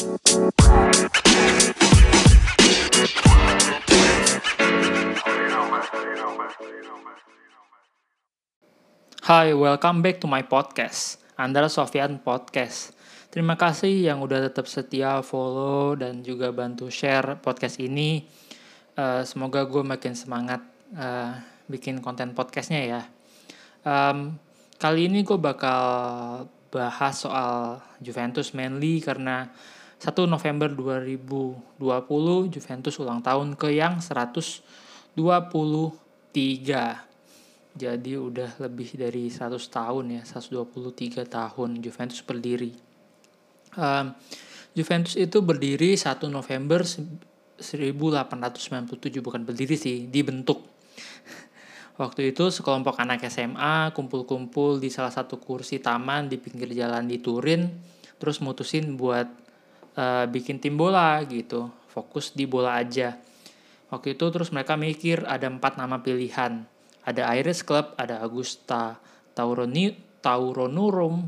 Hai, 0.00 0.08
welcome 9.52 10.00
back 10.00 10.16
to 10.16 10.24
my 10.24 10.40
podcast, 10.48 11.20
Andra 11.36 11.68
Sofian 11.68 12.16
Podcast. 12.16 12.96
Terima 13.28 13.60
kasih 13.60 14.08
yang 14.08 14.24
udah 14.24 14.48
tetap 14.48 14.64
setia 14.72 15.20
follow 15.20 15.92
dan 15.92 16.24
juga 16.24 16.48
bantu 16.48 16.88
share 16.88 17.36
podcast 17.36 17.76
ini. 17.76 18.24
Uh, 18.96 19.20
semoga 19.28 19.68
gue 19.68 19.84
makin 19.84 20.16
semangat 20.16 20.64
uh, 20.96 21.36
bikin 21.68 22.00
konten 22.00 22.32
podcastnya 22.32 22.88
ya. 22.88 23.04
Um, 23.84 24.40
kali 24.80 25.12
ini 25.12 25.20
gue 25.20 25.36
bakal 25.36 25.84
bahas 26.72 27.20
soal 27.20 27.84
Juventus 28.00 28.56
mainly 28.56 29.04
karena 29.04 29.52
1 30.00 30.16
November 30.24 30.72
2020 30.72 31.76
Juventus 32.48 32.96
ulang 32.96 33.20
tahun 33.20 33.52
ke 33.52 33.76
yang 33.76 34.00
123 34.00 34.64
jadi 37.70 38.18
udah 38.18 38.58
lebih 38.64 38.96
dari 38.96 39.28
100 39.28 39.60
tahun 39.60 40.04
ya 40.18 40.22
123 40.24 41.28
tahun 41.28 41.70
Juventus 41.78 42.24
berdiri. 42.24 42.72
Um, 43.78 44.10
Juventus 44.74 45.14
itu 45.14 45.38
berdiri 45.44 45.94
1 45.94 46.26
November 46.32 46.82
1897 46.82 49.20
bukan 49.20 49.44
berdiri 49.44 49.76
sih 49.76 50.08
dibentuk. 50.08 50.64
Waktu 52.02 52.32
itu 52.34 52.48
sekelompok 52.48 52.96
anak 52.98 53.22
SMA 53.28 53.92
kumpul-kumpul 53.94 54.80
di 54.80 54.88
salah 54.88 55.12
satu 55.12 55.36
kursi 55.38 55.78
taman 55.78 56.26
di 56.26 56.40
pinggir 56.40 56.72
jalan 56.72 57.06
di 57.06 57.20
Turin 57.20 57.68
terus 58.16 58.40
mutusin 58.42 58.98
buat 58.98 59.49
uh, 59.96 60.26
bikin 60.28 60.60
tim 60.62 60.76
bola 60.76 61.22
gitu 61.26 61.70
fokus 61.90 62.34
di 62.34 62.44
bola 62.44 62.78
aja 62.78 63.16
waktu 63.90 64.14
itu 64.18 64.24
terus 64.30 64.54
mereka 64.54 64.78
mikir 64.78 65.26
ada 65.26 65.50
empat 65.50 65.78
nama 65.78 65.98
pilihan 66.02 66.66
ada 67.04 67.32
Iris 67.36 67.64
Club, 67.64 67.96
ada 67.96 68.20
Augusta 68.20 69.00
Tauroni, 69.32 69.96
Tauronurum, 70.20 71.24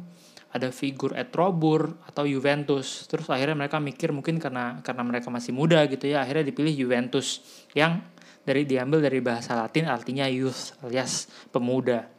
ada 0.53 0.69
figur 0.69 1.17
Etrobur 1.17 1.97
atau 2.05 2.29
Juventus. 2.29 3.09
Terus 3.09 3.27
akhirnya 3.33 3.57
mereka 3.57 3.81
mikir 3.81 4.13
mungkin 4.13 4.37
karena 4.37 4.85
karena 4.85 5.03
mereka 5.03 5.33
masih 5.33 5.57
muda 5.57 5.81
gitu 5.89 6.13
ya, 6.13 6.25
akhirnya 6.25 6.53
dipilih 6.53 6.75
Juventus 6.77 7.41
yang 7.73 8.05
dari 8.43 8.67
diambil 8.67 9.01
dari 9.01 9.23
bahasa 9.23 9.55
Latin 9.55 9.89
artinya 9.89 10.29
youth 10.29 10.77
alias 10.85 11.31
pemuda. 11.55 12.11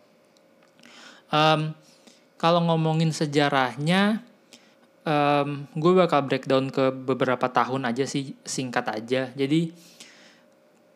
Um, 1.30 1.74
kalau 2.42 2.60
ngomongin 2.68 3.14
sejarahnya, 3.16 4.26
um, 5.04 5.68
gue 5.76 5.94
bakal 5.96 6.24
breakdown 6.26 6.72
ke 6.72 6.92
beberapa 6.92 7.48
tahun 7.52 7.88
aja 7.88 8.08
sih 8.08 8.36
singkat 8.44 8.88
aja. 8.90 9.30
Jadi 9.36 9.72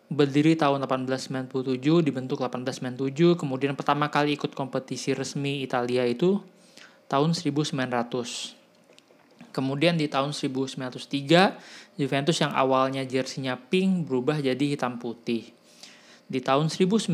berdiri 0.08 0.56
tahun 0.56 0.88
1897, 0.88 1.52
dibentuk 2.00 2.40
1897, 2.40 3.36
kemudian 3.36 3.76
pertama 3.76 4.08
kali 4.08 4.40
ikut 4.40 4.56
kompetisi 4.56 5.12
resmi 5.12 5.64
Italia 5.64 6.08
itu 6.08 6.40
tahun 7.12 7.36
1900. 7.36 8.56
Kemudian 9.52 9.98
di 9.98 10.08
tahun 10.08 10.32
1903, 10.32 11.98
Juventus 11.98 12.38
yang 12.40 12.54
awalnya 12.54 13.02
jersinya 13.04 13.58
pink 13.58 14.06
berubah 14.06 14.38
jadi 14.38 14.78
hitam 14.78 15.02
putih. 15.02 15.50
Di 16.30 16.40
tahun 16.44 16.70
1905, 16.70 17.10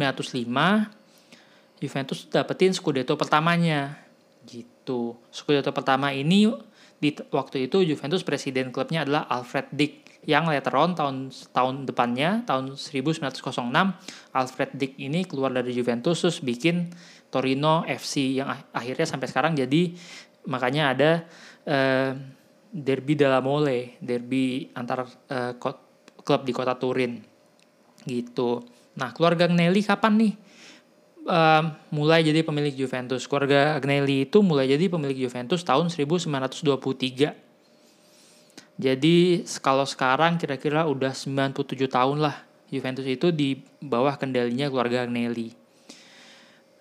Juventus 1.80 2.28
dapetin 2.28 2.76
Scudetto 2.76 3.16
pertamanya. 3.16 3.96
Gitu. 4.44 5.16
Scudetto 5.32 5.72
pertama 5.72 6.12
ini 6.12 6.52
di 7.04 7.12
waktu 7.36 7.68
itu 7.68 7.84
Juventus 7.84 8.24
presiden 8.24 8.72
klubnya 8.72 9.04
adalah 9.04 9.28
Alfred 9.28 9.68
Dick 9.76 10.24
yang 10.24 10.48
later 10.48 10.72
on 10.80 10.96
tahun 10.96 11.36
tahun 11.52 11.84
depannya 11.84 12.48
tahun 12.48 12.80
1906 12.80 13.44
Alfred 14.32 14.72
Dick 14.72 14.96
ini 14.96 15.28
keluar 15.28 15.52
dari 15.52 15.76
Juventus 15.76 16.24
terus 16.24 16.40
bikin 16.40 16.96
Torino 17.28 17.84
FC 17.84 18.40
yang 18.40 18.48
akhirnya 18.72 19.04
sampai 19.04 19.28
sekarang 19.28 19.52
jadi 19.60 19.92
makanya 20.48 20.84
ada 20.96 21.12
uh, 21.68 22.16
derby 22.72 23.20
della 23.20 23.44
Mole 23.44 24.00
derby 24.00 24.72
antar 24.72 25.04
uh, 25.28 25.54
klub 26.24 26.42
di 26.48 26.56
kota 26.56 26.74
Turin. 26.80 27.20
Gitu. 28.04 28.50
Nah 28.98 29.12
keluarga 29.12 29.46
Agnelli 29.46 29.84
kapan 29.84 30.14
nih 30.18 30.34
uh, 31.28 31.64
mulai 31.92 32.24
jadi 32.24 32.44
pemilik 32.44 32.74
Juventus. 32.74 33.28
Keluarga 33.28 33.78
Agnelli 33.78 34.28
itu 34.28 34.40
mulai 34.44 34.68
jadi 34.68 34.88
pemilik 34.88 35.28
Juventus 35.28 35.64
tahun 35.64 35.92
1923 35.92 37.44
jadi 38.74 39.46
kalau 39.62 39.86
sekarang 39.86 40.42
kira-kira 40.42 40.90
udah 40.90 41.14
97 41.14 41.78
tahun 41.86 42.18
lah 42.26 42.42
Juventus 42.74 43.06
itu 43.06 43.30
di 43.30 43.62
bawah 43.78 44.18
kendalinya 44.18 44.66
keluarga 44.66 45.06
Agnelli. 45.06 45.54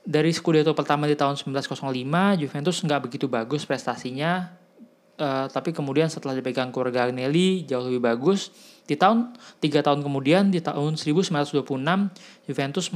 Dari 0.02 0.32
Scudetto 0.32 0.72
pertama 0.72 1.06
di 1.06 1.14
tahun 1.14 1.38
1905, 1.38 2.40
Juventus 2.40 2.76
nggak 2.82 3.00
begitu 3.06 3.30
bagus 3.30 3.62
prestasinya, 3.68 4.50
uh, 5.22 5.46
tapi 5.46 5.70
kemudian 5.70 6.10
setelah 6.10 6.34
dipegang 6.34 6.74
keluarga 6.74 7.06
Agnelli 7.06 7.62
jauh 7.62 7.86
lebih 7.86 8.02
bagus. 8.02 8.50
Di 8.82 8.98
tahun 8.98 9.30
tiga 9.62 9.78
tahun 9.86 10.02
kemudian 10.02 10.50
di 10.50 10.58
tahun 10.58 10.98
1926 10.98 11.62
Juventus 12.50 12.90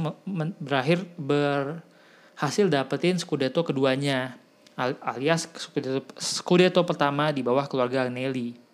berakhir 0.59 1.07
berhasil 1.15 2.67
dapetin 2.67 3.15
Scudetto 3.15 3.63
keduanya 3.63 4.35
alias 4.77 5.47
Scudetto, 5.55 6.03
Scudetto 6.19 6.83
pertama 6.83 7.31
di 7.31 7.39
bawah 7.39 7.65
keluarga 7.71 8.03
Agnelli 8.03 8.67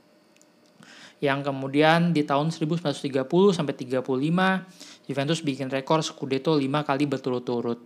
yang 1.24 1.40
kemudian 1.40 2.12
di 2.12 2.26
tahun 2.28 2.52
1930 2.52 3.24
sampai 3.56 3.74
35 3.78 4.04
Juventus 5.08 5.40
bikin 5.40 5.72
rekor 5.72 6.04
Scudetto 6.04 6.60
5 6.60 6.68
kali 6.84 7.08
berturut-turut. 7.08 7.80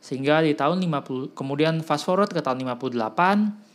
Sehingga 0.00 0.40
di 0.40 0.56
tahun 0.56 0.80
50 0.80 1.36
kemudian 1.36 1.84
fast 1.84 2.08
forward 2.08 2.32
ke 2.32 2.40
tahun 2.40 2.64
58 2.64 3.71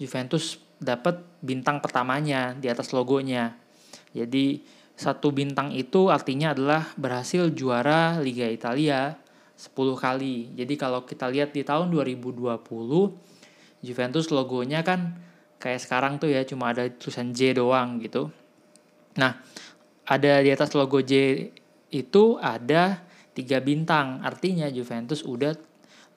Juventus 0.00 0.56
dapat 0.80 1.20
bintang 1.44 1.84
pertamanya 1.84 2.56
di 2.56 2.72
atas 2.72 2.96
logonya. 2.96 3.52
Jadi 4.16 4.64
satu 4.96 5.30
bintang 5.30 5.76
itu 5.76 6.08
artinya 6.08 6.56
adalah 6.56 6.88
berhasil 6.96 7.52
juara 7.52 8.16
Liga 8.18 8.48
Italia 8.48 9.14
10 9.60 9.76
kali. 9.76 10.56
Jadi 10.56 10.74
kalau 10.80 11.04
kita 11.04 11.28
lihat 11.28 11.52
di 11.52 11.60
tahun 11.60 11.92
2020 11.92 12.48
Juventus 13.84 14.32
logonya 14.32 14.80
kan 14.80 15.20
kayak 15.60 15.80
sekarang 15.84 16.16
tuh 16.16 16.32
ya 16.32 16.44
cuma 16.48 16.72
ada 16.72 16.88
tulisan 16.88 17.36
J 17.36 17.60
doang 17.60 18.00
gitu. 18.00 18.32
Nah, 19.20 19.36
ada 20.08 20.40
di 20.40 20.48
atas 20.48 20.72
logo 20.72 21.04
J 21.04 21.12
itu 21.92 22.24
ada 22.40 23.04
tiga 23.36 23.60
bintang. 23.60 24.24
Artinya 24.24 24.66
Juventus 24.72 25.20
udah 25.20 25.54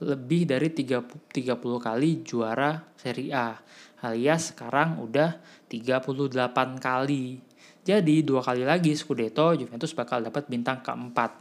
lebih 0.04 0.46
dari 0.46 0.70
30, 0.70 1.32
30 1.32 1.60
kali 1.80 2.22
juara 2.28 2.84
Serie 3.00 3.32
A. 3.32 3.56
Alias 4.04 4.52
sekarang 4.52 5.00
udah 5.00 5.40
38 5.72 6.36
kali. 6.78 7.40
Jadi 7.84 8.24
dua 8.24 8.44
kali 8.44 8.68
lagi 8.68 8.92
Scudetto 8.96 9.56
Juventus 9.56 9.96
bakal 9.96 10.24
dapat 10.28 10.48
bintang 10.52 10.84
keempat. 10.84 11.40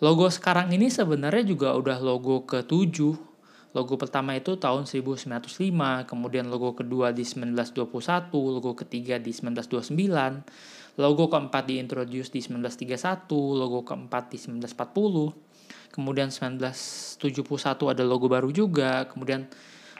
Logo 0.00 0.26
sekarang 0.32 0.72
ini 0.72 0.88
sebenarnya 0.88 1.44
juga 1.46 1.76
udah 1.76 2.00
logo 2.02 2.42
ke-7 2.48 3.32
Logo 3.72 3.96
pertama 3.96 4.36
itu 4.36 4.60
tahun 4.60 4.84
1905, 4.84 6.04
kemudian 6.04 6.44
logo 6.52 6.76
kedua 6.76 7.08
di 7.08 7.24
1921, 7.24 8.28
logo 8.28 8.76
ketiga 8.76 9.16
di 9.16 9.32
1929, 9.32 11.00
logo 11.00 11.24
keempat 11.32 11.64
diintroduce 11.72 12.28
di 12.36 12.44
1931, 12.44 13.32
logo 13.32 13.80
keempat 13.80 14.28
di 14.28 14.38
1940, 14.60 15.51
kemudian 15.92 16.32
1971 16.32 17.92
ada 17.92 18.02
logo 18.02 18.26
baru 18.26 18.48
juga, 18.48 19.06
kemudian 19.12 19.46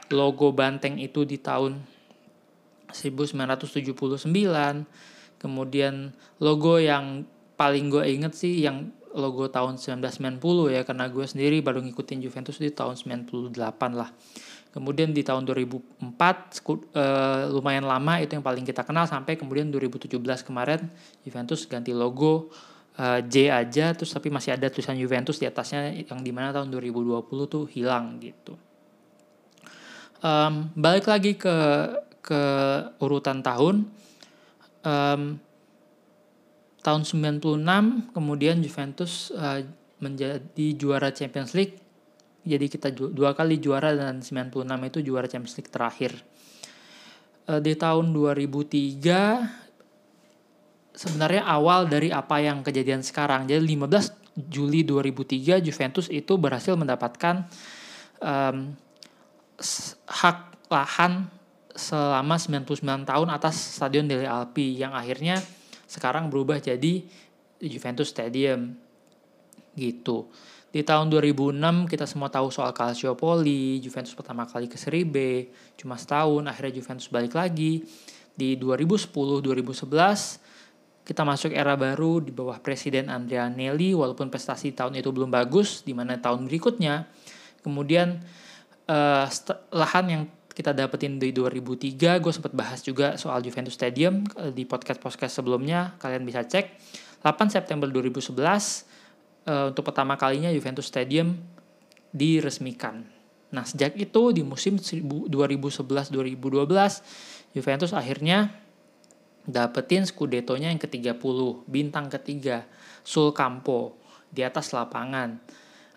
logo 0.09 0.49
banteng 0.51 0.97
itu 0.97 1.23
di 1.23 1.37
tahun 1.37 1.79
1979, 2.89 4.25
kemudian 5.37 6.11
logo 6.41 6.81
yang 6.81 7.23
paling 7.53 7.93
gue 7.93 8.03
inget 8.09 8.33
sih 8.33 8.65
yang 8.65 8.89
logo 9.13 9.45
tahun 9.45 9.77
1990 9.77 10.73
ya 10.73 10.81
karena 10.81 11.05
gue 11.05 11.21
sendiri 11.21 11.61
baru 11.61 11.85
ngikutin 11.85 12.19
Juventus 12.25 12.57
di 12.57 12.73
tahun 12.73 12.97
98 12.97 13.53
lah. 13.93 14.09
Kemudian 14.73 15.13
di 15.13 15.21
tahun 15.21 15.45
2004 15.45 16.01
uh, 16.01 17.45
lumayan 17.53 17.85
lama 17.85 18.17
itu 18.17 18.33
yang 18.33 18.41
paling 18.41 18.65
kita 18.65 18.81
kenal 18.81 19.05
sampai 19.05 19.37
kemudian 19.37 19.69
2017 19.69 20.17
kemarin 20.41 20.89
Juventus 21.21 21.69
ganti 21.69 21.93
logo 21.93 22.49
uh, 22.97 23.19
J 23.25 23.49
aja 23.49 23.93
terus 23.93 24.13
tapi 24.13 24.29
masih 24.29 24.53
ada 24.57 24.69
tulisan 24.69 24.97
Juventus 24.97 25.39
di 25.41 25.45
atasnya 25.49 25.93
yang 25.93 26.21
di 26.21 26.31
mana 26.33 26.53
tahun 26.53 26.69
2020 26.69 27.25
tuh 27.49 27.65
hilang 27.69 28.19
gitu. 28.21 28.57
Um, 30.23 30.71
balik 30.77 31.09
lagi 31.09 31.35
ke 31.35 31.55
ke 32.23 32.41
urutan 33.03 33.43
tahun. 33.43 33.85
Um, 34.83 35.39
tahun 36.83 37.01
96 37.07 38.11
kemudian 38.11 38.59
Juventus 38.59 39.31
uh, 39.31 39.63
menjadi 40.03 40.67
juara 40.75 41.15
Champions 41.15 41.55
League. 41.55 41.79
Jadi 42.43 42.67
kita 42.67 42.91
dua 42.91 43.31
kali 43.31 43.55
juara 43.63 43.95
dan 43.95 44.19
96 44.19 44.67
itu 44.67 44.99
juara 44.99 45.31
Champions 45.31 45.55
League 45.55 45.71
terakhir. 45.71 46.11
uh, 47.47 47.59
di 47.59 47.75
tahun 47.75 48.11
2003 48.11 49.62
sebenarnya 50.93 51.43
awal 51.49 51.89
dari 51.89 52.13
apa 52.13 52.39
yang 52.39 52.61
kejadian 52.61 53.01
sekarang. 53.01 53.49
Jadi 53.49 53.61
15 53.65 54.23
Juli 54.33 54.81
2003 54.85 55.61
Juventus 55.61 56.09
itu 56.09 56.33
berhasil 56.37 56.73
mendapatkan 56.73 57.45
um, 58.21 58.73
hak 60.09 60.37
lahan 60.69 61.29
selama 61.73 62.37
99 62.37 63.05
tahun 63.05 63.27
atas 63.33 63.77
Stadion 63.77 64.05
Delle 64.05 64.29
Alpi 64.29 64.77
yang 64.77 64.93
akhirnya 64.93 65.41
sekarang 65.89 66.29
berubah 66.29 66.61
jadi 66.61 67.05
Juventus 67.61 68.09
Stadium 68.13 68.73
gitu. 69.77 70.29
Di 70.73 70.81
tahun 70.81 71.13
2006 71.13 71.85
kita 71.85 72.09
semua 72.09 72.33
tahu 72.33 72.49
soal 72.49 72.73
Calciopoli, 72.73 73.77
Juventus 73.77 74.17
pertama 74.17 74.49
kali 74.49 74.65
ke 74.65 74.73
Serie 74.73 75.05
B, 75.05 75.45
cuma 75.77 75.93
setahun 76.01 76.49
akhirnya 76.49 76.81
Juventus 76.81 77.05
balik 77.13 77.37
lagi. 77.37 77.85
Di 78.33 78.57
2010-2011 78.57 80.41
kita 81.03 81.27
masuk 81.27 81.51
era 81.51 81.75
baru 81.75 82.23
di 82.23 82.31
bawah 82.31 82.59
Presiden 82.63 83.11
Andrea 83.11 83.51
Nelly 83.51 83.91
walaupun 83.91 84.31
prestasi 84.31 84.71
tahun 84.71 84.99
itu 84.99 85.11
belum 85.11 85.27
bagus 85.27 85.83
di 85.83 85.91
mana 85.91 86.15
tahun 86.19 86.47
berikutnya 86.47 87.07
kemudian 87.63 88.23
uh, 88.87 89.27
lahan 89.71 90.05
yang 90.07 90.23
kita 90.53 90.69
dapetin 90.69 91.17
di 91.17 91.33
2003 91.33 92.21
gue 92.21 92.31
sempat 92.33 92.53
bahas 92.53 92.85
juga 92.85 93.17
soal 93.17 93.41
Juventus 93.41 93.73
Stadium 93.73 94.21
uh, 94.37 94.53
di 94.53 94.69
podcast 94.69 95.01
podcast 95.01 95.41
sebelumnya 95.41 95.97
kalian 95.97 96.23
bisa 96.23 96.45
cek. 96.45 96.77
8 97.25 97.49
September 97.49 97.87
2011 97.87 98.35
uh, 98.35 98.43
eh, 99.47 99.65
untuk 99.71 99.83
pertama 99.87 100.19
kalinya 100.19 100.51
Juventus 100.51 100.91
Stadium 100.91 101.39
diresmikan. 102.11 103.07
Nah 103.49 103.63
sejak 103.65 103.95
itu 103.97 104.35
di 104.35 104.43
musim 104.43 104.77
2011-2012 104.77 106.11
Juventus 107.55 107.91
akhirnya 107.95 108.53
dapetin 109.43 110.07
Scudetto-nya 110.07 110.71
yang 110.71 110.79
ke-30 110.79 111.67
bintang 111.67 112.07
ketiga 112.07 112.63
Sul 113.03 113.35
Campo 113.35 113.99
di 114.31 114.41
atas 114.41 114.71
lapangan 114.71 115.37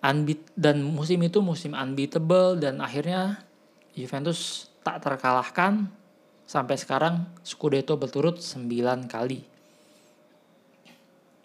unbeat 0.03 0.41
dan 0.55 0.85
musim 0.85 1.19
itu 1.25 1.41
musim 1.41 1.73
unbeatable 1.73 2.61
dan 2.61 2.79
akhirnya 2.79 3.43
Juventus 3.97 4.69
tak 4.85 5.03
terkalahkan 5.03 5.89
sampai 6.47 6.77
sekarang 6.79 7.27
Scudetto 7.43 7.99
berturut 7.99 8.39
9 8.39 9.11
kali. 9.11 9.43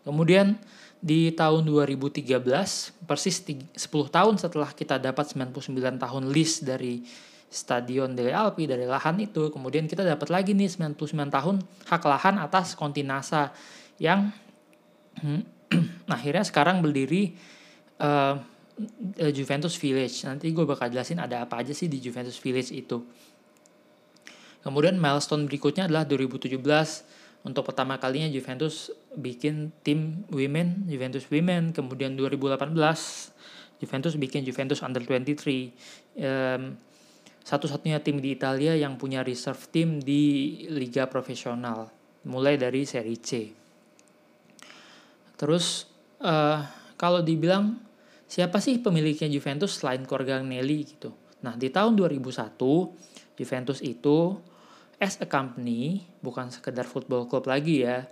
Kemudian 0.01 0.57
di 1.01 1.33
tahun 1.33 1.65
2013, 1.65 2.21
persis 3.09 3.41
10 3.41 3.73
tahun 4.13 4.35
setelah 4.37 4.69
kita 4.73 5.01
dapat 5.01 5.33
99 5.33 5.97
tahun 5.97 6.23
list 6.29 6.65
dari 6.65 7.01
Stadion 7.51 8.15
Delle 8.15 8.31
Alpi 8.31 8.63
dari 8.63 8.87
lahan 8.87 9.19
itu, 9.19 9.51
kemudian 9.51 9.83
kita 9.83 10.07
dapat 10.07 10.31
lagi 10.31 10.55
nih 10.55 10.71
99 10.71 10.95
tahun 11.27 11.59
hak 11.91 12.03
lahan 12.07 12.39
atas 12.39 12.79
Kontinasa 12.79 13.51
yang 13.99 14.31
hmm, 15.19 15.43
akhirnya 16.15 16.47
sekarang 16.47 16.79
berdiri 16.79 17.35
uh, 17.99 18.39
Juventus 19.35 19.75
Village. 19.75 20.23
Nanti 20.23 20.55
gue 20.55 20.63
bakal 20.63 20.87
jelasin 20.87 21.19
ada 21.19 21.43
apa 21.43 21.59
aja 21.59 21.75
sih 21.75 21.91
di 21.91 21.99
Juventus 21.99 22.39
Village 22.39 22.71
itu. 22.71 23.03
Kemudian 24.63 24.95
milestone 24.95 25.43
berikutnya 25.49 25.91
adalah 25.91 26.07
2017 26.07 26.55
untuk 27.41 27.65
pertama 27.65 27.97
kalinya 27.97 28.29
Juventus 28.29 28.93
bikin 29.17 29.73
tim 29.81 30.23
women, 30.29 30.85
Juventus 30.85 31.25
Women. 31.27 31.73
Kemudian 31.73 32.13
2018 32.13 32.71
Juventus 33.81 34.13
bikin 34.13 34.45
Juventus 34.45 34.85
Under 34.85 35.01
23. 35.01 36.15
Um, 36.21 36.77
satu-satunya 37.41 37.99
tim 38.05 38.21
di 38.21 38.37
Italia 38.37 38.77
yang 38.77 38.95
punya 39.01 39.25
reserve 39.25 39.61
team 39.73 39.97
di 39.97 40.65
liga 40.69 41.09
profesional, 41.09 41.89
mulai 42.29 42.55
dari 42.57 42.85
Serie 42.85 43.17
C. 43.17 43.29
Terus 45.37 45.89
uh, 46.21 46.61
kalau 46.93 47.25
dibilang 47.25 47.81
siapa 48.29 48.61
sih 48.61 48.77
pemiliknya 48.77 49.25
Juventus 49.25 49.81
selain 49.81 50.05
keluarga 50.05 50.37
Nelly 50.37 50.79
gitu. 50.85 51.09
Nah, 51.41 51.57
di 51.57 51.73
tahun 51.73 51.97
2001 51.97 52.61
Juventus 53.41 53.81
itu 53.81 54.37
as 55.01 55.17
a 55.17 55.25
company, 55.25 56.05
bukan 56.21 56.53
sekedar 56.53 56.85
football 56.85 57.25
club 57.25 57.49
lagi 57.49 57.81
ya. 57.81 58.05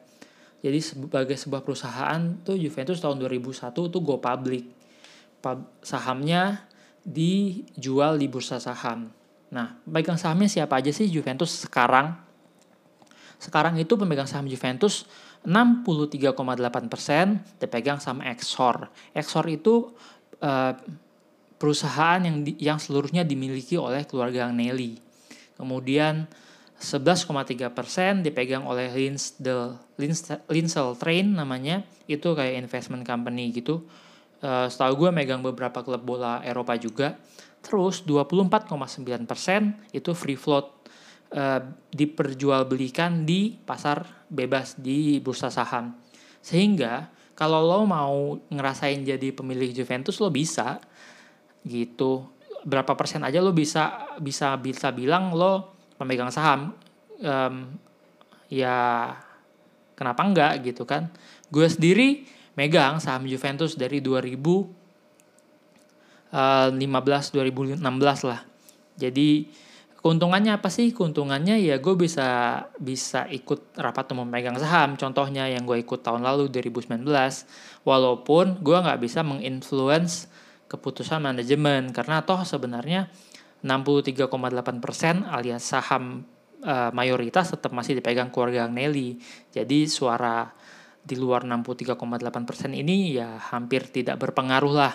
Jadi 0.60 0.82
sebagai 0.82 1.38
sebuah 1.38 1.62
perusahaan 1.62 2.20
tuh 2.42 2.58
Juventus 2.58 2.98
tahun 2.98 3.22
2001 3.22 3.72
tuh 3.78 4.02
go 4.02 4.18
public. 4.18 4.66
Sahamnya 5.86 6.66
dijual 7.06 8.18
di 8.18 8.28
bursa 8.28 8.58
saham. 8.58 9.19
Nah, 9.50 9.82
pemegang 9.86 10.18
sahamnya 10.18 10.50
siapa 10.50 10.78
aja 10.78 10.94
sih 10.94 11.10
Juventus 11.10 11.66
sekarang? 11.66 12.14
Sekarang 13.40 13.80
itu 13.80 13.96
pemegang 13.96 14.28
saham 14.28 14.46
Juventus 14.46 15.08
63,8% 15.48 17.64
dipegang 17.64 18.04
sama 18.04 18.28
Exor. 18.30 18.92
Exor 19.16 19.48
itu 19.48 19.96
uh, 20.44 20.76
perusahaan 21.56 22.20
yang 22.20 22.44
di, 22.44 22.60
yang 22.60 22.78
seluruhnya 22.78 23.24
dimiliki 23.24 23.80
oleh 23.80 24.04
keluarga 24.04 24.52
Nelly. 24.52 25.00
Kemudian 25.56 26.28
11,3% 26.80 28.24
dipegang 28.24 28.64
oleh 28.64 28.88
Linsdell, 28.92 29.76
Linsell 30.48 30.96
Train 30.96 31.36
namanya, 31.36 31.84
itu 32.08 32.32
kayak 32.32 32.64
investment 32.64 33.04
company 33.04 33.52
gitu. 33.52 33.84
Uh, 34.40 34.72
setahu 34.72 35.08
gue 35.08 35.10
megang 35.12 35.44
beberapa 35.44 35.84
klub 35.84 36.04
bola 36.04 36.40
Eropa 36.48 36.80
juga. 36.80 37.20
Terus 37.60 38.08
24,9% 38.08 39.92
itu 39.92 40.12
free 40.16 40.40
float 40.40 40.68
uh, 41.36 41.62
diperjualbelikan 41.92 43.28
di 43.28 43.58
pasar 43.58 44.28
bebas 44.30 44.80
di 44.80 45.20
bursa 45.20 45.52
saham. 45.52 45.94
Sehingga 46.40 47.12
kalau 47.36 47.64
lo 47.64 47.88
mau 47.88 48.36
ngerasain 48.52 49.00
jadi 49.04 49.32
pemilik 49.32 49.72
Juventus 49.72 50.20
lo 50.20 50.28
bisa 50.28 50.80
gitu. 51.64 52.28
Berapa 52.68 52.96
persen 53.00 53.24
aja 53.24 53.40
lo 53.40 53.56
bisa 53.56 54.16
bisa 54.20 54.60
bisa 54.60 54.92
bilang 54.92 55.32
lo 55.32 55.80
pemegang 55.96 56.32
saham. 56.32 56.76
Um, 57.20 57.76
ya 58.52 59.12
kenapa 59.96 60.24
enggak 60.24 60.64
gitu 60.64 60.84
kan? 60.84 61.12
Gue 61.52 61.68
sendiri 61.68 62.28
megang 62.60 63.00
saham 63.00 63.24
Juventus 63.28 63.80
dari 63.80 64.04
2015 66.30 67.82
2016 67.82 67.82
eh, 67.82 68.20
lah. 68.30 68.42
Jadi 69.00 69.30
keuntungannya 70.00 70.62
apa 70.62 70.70
sih? 70.70 70.94
Keuntungannya 70.94 71.58
ya 71.58 71.82
gue 71.82 71.96
bisa 71.98 72.62
bisa 72.78 73.26
ikut 73.34 73.74
rapat 73.76 74.14
umum 74.14 74.30
megang 74.30 74.56
saham. 74.62 74.94
Contohnya 74.94 75.50
yang 75.50 75.66
gue 75.66 75.82
ikut 75.82 76.06
tahun 76.06 76.22
lalu 76.22 76.54
2019 76.54 77.02
walaupun 77.84 78.62
gue 78.62 78.78
nggak 78.78 79.00
bisa 79.02 79.26
menginfluence 79.26 80.30
keputusan 80.70 81.26
manajemen. 81.26 81.90
Karena 81.90 82.22
toh 82.22 82.46
sebenarnya 82.46 83.10
63,8% 83.66 85.26
alias 85.26 85.64
saham 85.66 86.24
uh, 86.64 86.94
mayoritas 86.94 87.52
tetap 87.58 87.74
masih 87.74 87.98
dipegang 87.98 88.30
keluarga 88.30 88.70
Nelly. 88.70 89.18
Jadi 89.50 89.90
suara 89.90 90.46
di 91.00 91.18
luar 91.18 91.42
63,8% 91.42 92.78
ini 92.78 93.18
ya 93.18 93.40
hampir 93.50 93.90
tidak 93.90 94.22
berpengaruh 94.22 94.76
lah 94.76 94.94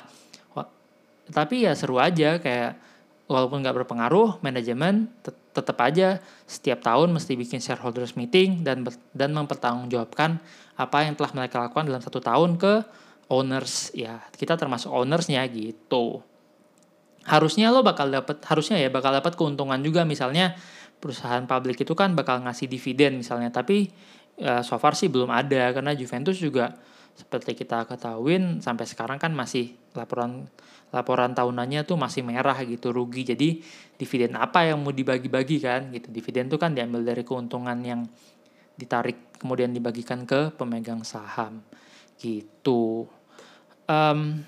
tapi 1.31 1.65
ya 1.65 1.73
seru 1.73 1.97
aja 2.01 2.37
kayak 2.43 2.77
walaupun 3.25 3.65
nggak 3.65 3.85
berpengaruh 3.85 4.45
manajemen 4.45 5.09
tetap 5.55 5.79
aja 5.81 6.21
setiap 6.45 6.83
tahun 6.85 7.15
mesti 7.15 7.39
bikin 7.39 7.63
shareholders 7.63 8.19
meeting 8.19 8.67
dan 8.67 8.85
dan 9.15 9.31
mempertanggungjawabkan 9.33 10.43
apa 10.75 10.99
yang 11.07 11.15
telah 11.15 11.33
mereka 11.33 11.63
lakukan 11.63 11.87
dalam 11.87 12.03
satu 12.03 12.19
tahun 12.19 12.59
ke 12.59 12.85
owners. 13.31 13.95
Ya 13.95 14.21
kita 14.35 14.59
termasuk 14.59 14.91
ownersnya 14.91 15.47
gitu. 15.49 16.21
Harusnya 17.25 17.73
lo 17.73 17.81
bakal 17.81 18.13
dapat 18.13 18.43
harusnya 18.45 18.77
ya 18.77 18.93
bakal 18.93 19.15
dapat 19.15 19.33
keuntungan 19.39 19.81
juga. 19.81 20.05
Misalnya 20.05 20.59
perusahaan 20.99 21.45
publik 21.49 21.81
itu 21.81 21.95
kan 21.97 22.13
bakal 22.13 22.41
ngasih 22.45 22.69
dividen 22.69 23.21
misalnya 23.21 23.53
tapi 23.53 23.93
ya, 24.39 24.63
so 24.63 24.79
far 24.79 24.95
sih 24.99 25.11
belum 25.11 25.31
ada 25.31 25.71
karena 25.75 25.93
Juventus 25.95 26.39
juga 26.39 26.75
seperti 27.15 27.55
kita 27.55 27.87
ketahuin 27.87 28.59
sampai 28.59 28.85
sekarang 28.91 29.23
kan 29.23 29.31
masih 29.31 29.79
laporan 29.95 30.51
laporan 30.91 31.31
tahunannya 31.35 31.87
tuh 31.87 31.99
masih 31.99 32.27
merah 32.27 32.59
gitu 32.63 32.91
rugi. 32.91 33.23
Jadi 33.27 33.63
dividen 33.99 34.35
apa 34.39 34.67
yang 34.67 34.83
mau 34.83 34.95
dibagi-bagi 34.95 35.59
kan 35.63 35.91
gitu. 35.95 36.11
Dividen 36.11 36.51
tuh 36.51 36.59
kan 36.59 36.75
diambil 36.75 37.03
dari 37.03 37.23
keuntungan 37.23 37.79
yang 37.83 38.07
ditarik 38.75 39.39
kemudian 39.39 39.71
dibagikan 39.71 40.27
ke 40.27 40.55
pemegang 40.55 41.03
saham 41.07 41.63
gitu. 42.19 43.07
Um, 43.87 44.43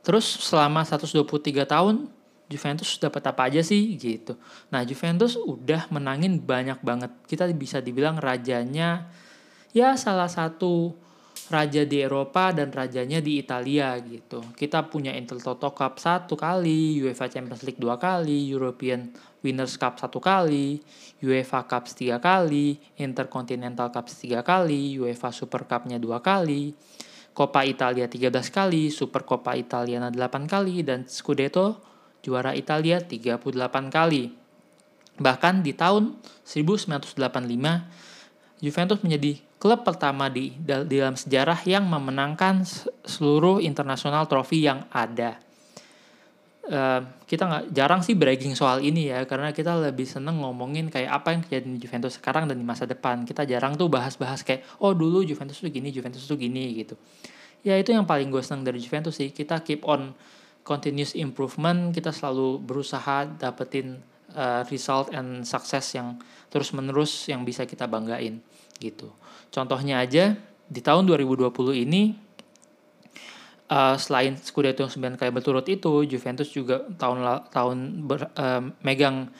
terus 0.00 0.24
selama 0.24 0.84
123 0.84 1.68
tahun 1.68 2.08
Juventus 2.48 2.96
dapat 2.96 3.22
apa 3.28 3.52
aja 3.52 3.60
sih 3.60 3.94
gitu 4.00 4.34
nah 4.72 4.82
Juventus 4.82 5.36
udah 5.36 5.86
menangin 5.92 6.40
banyak 6.40 6.80
banget 6.80 7.12
kita 7.28 7.46
bisa 7.54 7.78
dibilang 7.84 8.16
rajanya 8.16 9.08
ya 9.76 9.94
salah 9.94 10.28
satu 10.28 10.96
raja 11.48 11.82
di 11.88 12.04
Eropa 12.04 12.52
dan 12.52 12.68
rajanya 12.68 13.24
di 13.24 13.40
Italia 13.40 13.96
gitu. 14.04 14.44
Kita 14.52 14.84
punya 14.84 15.16
Intertoto 15.16 15.72
Cup 15.72 15.96
satu 15.96 16.36
kali, 16.36 17.00
UEFA 17.00 17.30
Champions 17.32 17.64
League 17.64 17.80
dua 17.80 17.96
kali, 17.96 18.52
European 18.52 19.08
Winners 19.40 19.80
Cup 19.80 19.96
satu 19.96 20.20
kali, 20.20 20.82
UEFA 21.24 21.64
Cup 21.64 21.88
tiga 21.88 22.20
kali, 22.20 22.76
Intercontinental 23.00 23.88
Cup 23.88 24.06
tiga 24.12 24.44
kali, 24.44 25.00
UEFA 25.00 25.32
Super 25.32 25.64
Cup-nya 25.64 25.96
dua 25.96 26.20
kali, 26.20 26.76
Coppa 27.32 27.64
Italia 27.64 28.10
13 28.10 28.34
kali, 28.50 28.92
Super 28.92 29.24
Coppa 29.24 29.56
Italiana 29.56 30.12
8 30.12 30.44
kali, 30.44 30.84
dan 30.84 31.08
Scudetto 31.08 31.87
juara 32.22 32.54
Italia 32.54 33.00
38 33.02 33.40
kali. 33.90 34.34
Bahkan 35.18 35.54
di 35.66 35.74
tahun 35.74 36.14
1985, 36.46 37.18
Juventus 38.62 38.98
menjadi 39.02 39.32
klub 39.58 39.82
pertama 39.82 40.30
di, 40.30 40.54
dalam 40.62 41.18
sejarah 41.18 41.58
yang 41.66 41.86
memenangkan 41.86 42.62
seluruh 43.02 43.58
internasional 43.58 44.30
trofi 44.30 44.62
yang 44.62 44.86
ada. 44.94 45.42
Uh, 46.68 47.00
kita 47.24 47.48
nggak 47.48 47.64
jarang 47.72 48.04
sih 48.04 48.12
bragging 48.12 48.52
soal 48.52 48.84
ini 48.84 49.08
ya 49.08 49.24
karena 49.24 49.56
kita 49.56 49.72
lebih 49.80 50.04
seneng 50.04 50.44
ngomongin 50.44 50.92
kayak 50.92 51.16
apa 51.16 51.32
yang 51.32 51.40
terjadi 51.40 51.64
di 51.64 51.80
Juventus 51.80 52.20
sekarang 52.20 52.44
dan 52.44 52.60
di 52.60 52.66
masa 52.68 52.84
depan 52.84 53.24
kita 53.24 53.48
jarang 53.48 53.72
tuh 53.72 53.88
bahas-bahas 53.88 54.44
kayak 54.44 54.68
oh 54.84 54.92
dulu 54.92 55.24
Juventus 55.24 55.56
tuh 55.64 55.72
gini 55.72 55.88
Juventus 55.88 56.28
tuh 56.28 56.36
gini 56.36 56.76
gitu 56.76 56.92
ya 57.64 57.72
itu 57.72 57.96
yang 57.96 58.04
paling 58.04 58.28
gue 58.28 58.44
seneng 58.44 58.68
dari 58.68 58.84
Juventus 58.84 59.16
sih 59.16 59.32
kita 59.32 59.64
keep 59.64 59.80
on 59.88 60.12
continuous 60.66 61.16
improvement 61.18 61.92
kita 61.94 62.12
selalu 62.14 62.60
berusaha 62.60 63.28
dapetin 63.38 64.00
uh, 64.36 64.62
result 64.68 65.10
and 65.12 65.44
success 65.44 65.96
yang 65.96 66.18
terus 66.48 66.72
menerus 66.72 67.26
yang 67.28 67.44
bisa 67.46 67.64
kita 67.64 67.88
banggain 67.88 68.40
gitu 68.78 69.10
Contohnya 69.48 70.04
aja 70.04 70.36
di 70.68 70.80
tahun 70.84 71.08
2020 71.08 71.48
ini 71.88 72.12
uh, 73.72 73.96
selain 73.96 74.36
Scudetto 74.36 74.84
yang 74.84 75.16
9 75.16 75.20
kali 75.20 75.30
berturut 75.32 75.64
itu, 75.68 76.04
Juventus 76.04 76.52
juga 76.52 76.84
tahun 77.00 77.48
tahun 77.48 77.78
ber, 78.04 78.28
uh, 78.36 78.62
megang 78.84 79.32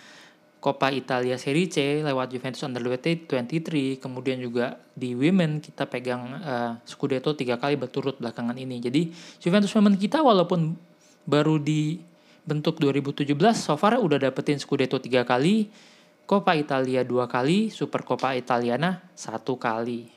Coppa 0.59 0.91
Italia 0.91 1.39
Serie 1.39 1.71
C 1.71 2.03
lewat 2.03 2.35
Juventus 2.35 2.67
Under 2.67 2.83
23, 2.83 4.03
kemudian 4.03 4.43
juga 4.43 4.75
di 4.91 5.15
Women 5.15 5.63
kita 5.63 5.87
pegang 5.87 6.35
uh, 6.35 6.73
Scudetto 6.83 7.31
tiga 7.39 7.61
kali 7.63 7.79
berturut 7.79 8.19
belakangan 8.19 8.59
ini. 8.59 8.83
Jadi 8.83 9.13
Juventus 9.39 9.71
Women 9.79 9.95
kita 9.95 10.19
walaupun 10.19 10.75
baru 11.29 11.61
dibentuk 11.61 12.81
2017, 12.81 13.37
so 13.53 13.77
far 13.77 14.01
udah 14.01 14.17
dapetin 14.17 14.57
Scudetto 14.57 14.97
tiga 14.97 15.29
kali, 15.29 15.69
Coppa 16.25 16.57
Italia 16.57 17.05
dua 17.05 17.29
kali, 17.29 17.69
Super 17.69 18.01
Coppa 18.01 18.33
Italiana 18.33 19.05
satu 19.13 19.61
kali. 19.61 20.09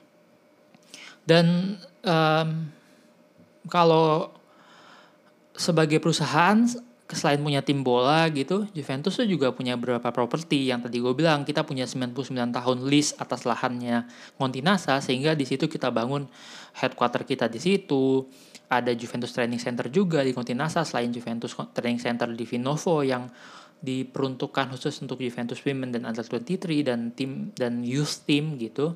Dan 1.27 1.75
um, 2.07 2.49
kalau 3.67 4.31
sebagai 5.55 5.99
perusahaan 5.99 6.63
selain 7.11 7.43
punya 7.43 7.59
tim 7.59 7.83
bola 7.83 8.23
gitu, 8.31 8.67
Juventus 8.71 9.19
tuh 9.19 9.27
juga 9.27 9.51
punya 9.51 9.75
beberapa 9.75 10.15
properti 10.15 10.71
yang 10.71 10.79
tadi 10.79 11.03
gue 11.03 11.11
bilang 11.11 11.43
kita 11.43 11.67
punya 11.67 11.83
99 11.83 12.15
tahun 12.55 12.77
lease 12.87 13.19
atas 13.19 13.43
lahannya 13.43 14.07
Montinasa 14.39 15.03
sehingga 15.03 15.35
di 15.35 15.43
situ 15.43 15.67
kita 15.67 15.91
bangun 15.91 16.27
headquarter 16.79 17.27
kita 17.27 17.51
di 17.51 17.59
situ. 17.59 18.25
Ada 18.71 18.95
Juventus 18.95 19.35
Training 19.35 19.59
Center 19.59 19.91
juga 19.91 20.23
di 20.23 20.31
Montinasa 20.31 20.87
selain 20.87 21.11
Juventus 21.11 21.51
Training 21.75 21.99
Center 21.99 22.31
di 22.31 22.47
Vinovo 22.47 23.03
yang 23.03 23.27
diperuntukkan 23.81 24.71
khusus 24.71 24.95
untuk 25.03 25.19
Juventus 25.19 25.59
Women 25.67 25.91
dan 25.91 26.07
Under 26.07 26.23
23 26.23 26.87
dan 26.87 27.11
tim 27.11 27.51
dan 27.51 27.83
youth 27.83 28.23
team 28.23 28.55
gitu. 28.55 28.95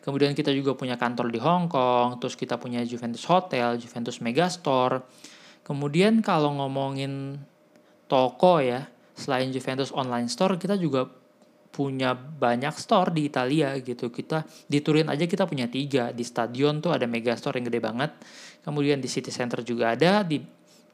Kemudian 0.00 0.32
kita 0.32 0.50
juga 0.50 0.74
punya 0.74 0.98
kantor 0.98 1.30
di 1.30 1.38
Hong 1.42 1.66
Kong, 1.70 2.22
terus 2.22 2.34
kita 2.34 2.56
punya 2.56 2.82
Juventus 2.86 3.26
Hotel, 3.26 3.74
Juventus 3.78 4.22
Megastore. 4.22 5.02
Kemudian 5.66 6.22
kalau 6.22 6.54
ngomongin 6.56 7.42
toko 8.06 8.62
ya, 8.62 8.86
selain 9.18 9.50
Juventus 9.50 9.90
Online 9.90 10.30
Store, 10.30 10.54
kita 10.56 10.78
juga 10.78 11.10
punya 11.76 12.16
banyak 12.16 12.72
store 12.72 13.12
di 13.12 13.28
Italia 13.28 13.76
gitu. 13.82 14.08
Kita 14.08 14.48
di 14.64 14.80
Turin 14.80 15.12
aja 15.12 15.28
kita 15.28 15.44
punya 15.44 15.68
tiga. 15.68 16.08
Di 16.08 16.24
stadion 16.24 16.80
tuh 16.80 16.96
ada 16.96 17.04
Megastore 17.04 17.60
yang 17.60 17.68
gede 17.68 17.84
banget. 17.84 18.16
Kemudian 18.66 18.98
di 18.98 19.06
City 19.06 19.30
Center 19.30 19.62
juga 19.62 19.94
ada. 19.94 20.26
Di 20.26 20.42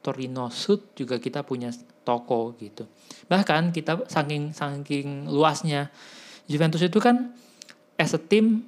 Torino 0.03 0.53
Sud 0.53 0.93
juga 0.93 1.17
kita 1.17 1.41
punya 1.47 1.73
toko 2.03 2.53
gitu. 2.59 2.85
Bahkan 3.31 3.73
kita 3.73 4.05
saking 4.11 4.53
saking 4.53 5.31
luasnya 5.31 5.89
Juventus 6.51 6.83
itu 6.83 6.99
kan 6.99 7.31
as 7.95 8.13
a 8.13 8.21
team 8.21 8.67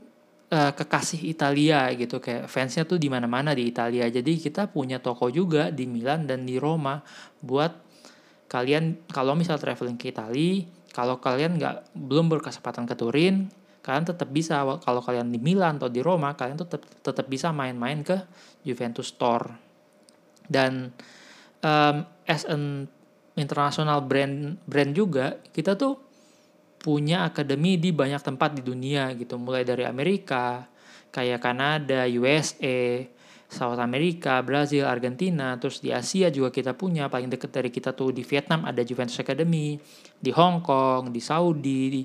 uh, 0.54 0.70
kekasih 0.70 1.26
Italia 1.26 1.90
gitu 1.98 2.22
kayak 2.22 2.46
fansnya 2.46 2.86
tuh 2.86 3.02
di 3.02 3.10
mana-mana 3.10 3.50
di 3.50 3.66
Italia. 3.66 4.06
Jadi 4.06 4.38
kita 4.38 4.70
punya 4.70 5.02
toko 5.02 5.26
juga 5.28 5.74
di 5.74 5.90
Milan 5.90 6.30
dan 6.30 6.46
di 6.46 6.56
Roma 6.56 7.02
buat 7.42 7.74
kalian 8.46 9.10
kalau 9.10 9.34
misal 9.34 9.58
traveling 9.58 9.98
ke 9.98 10.14
Italia, 10.14 10.62
kalau 10.94 11.18
kalian 11.18 11.58
nggak 11.58 11.98
belum 11.98 12.30
berkesempatan 12.30 12.86
ke 12.86 12.94
Turin, 12.94 13.50
kalian 13.84 14.08
tetap 14.08 14.32
bisa 14.32 14.64
kalau 14.80 15.04
kalian 15.04 15.28
di 15.28 15.36
Milan 15.36 15.76
atau 15.76 15.92
di 15.92 16.00
Roma, 16.00 16.32
kalian 16.32 16.56
tetap, 16.64 16.80
tetap 17.04 17.28
bisa 17.28 17.52
main-main 17.52 18.00
ke 18.00 18.16
Juventus 18.64 19.12
Store. 19.12 19.52
Dan 20.48 20.88
um, 21.60 21.96
as 22.24 22.48
an 22.48 22.88
international 23.36 24.00
brand 24.08 24.56
brand 24.64 24.96
juga 24.96 25.36
kita 25.52 25.76
tuh 25.76 26.00
punya 26.80 27.28
akademi 27.28 27.76
di 27.76 27.92
banyak 27.92 28.20
tempat 28.24 28.56
di 28.56 28.62
dunia 28.64 29.12
gitu 29.16 29.36
mulai 29.36 29.64
dari 29.64 29.84
Amerika 29.84 30.68
kayak 31.14 31.40
Kanada, 31.40 32.04
USA, 32.10 33.06
South 33.46 33.78
America, 33.78 34.42
Brazil, 34.42 34.82
Argentina, 34.90 35.54
terus 35.62 35.78
di 35.78 35.94
Asia 35.94 36.26
juga 36.26 36.50
kita 36.50 36.74
punya 36.74 37.06
paling 37.06 37.30
deket 37.30 37.54
dari 37.54 37.70
kita 37.70 37.94
tuh 37.94 38.10
di 38.10 38.26
Vietnam 38.26 38.66
ada 38.66 38.82
Juventus 38.82 39.14
Academy, 39.22 39.78
di 40.18 40.34
Hong 40.34 40.58
Kong, 40.58 41.14
di 41.14 41.22
Saudi, 41.22 41.80
di, 41.86 42.02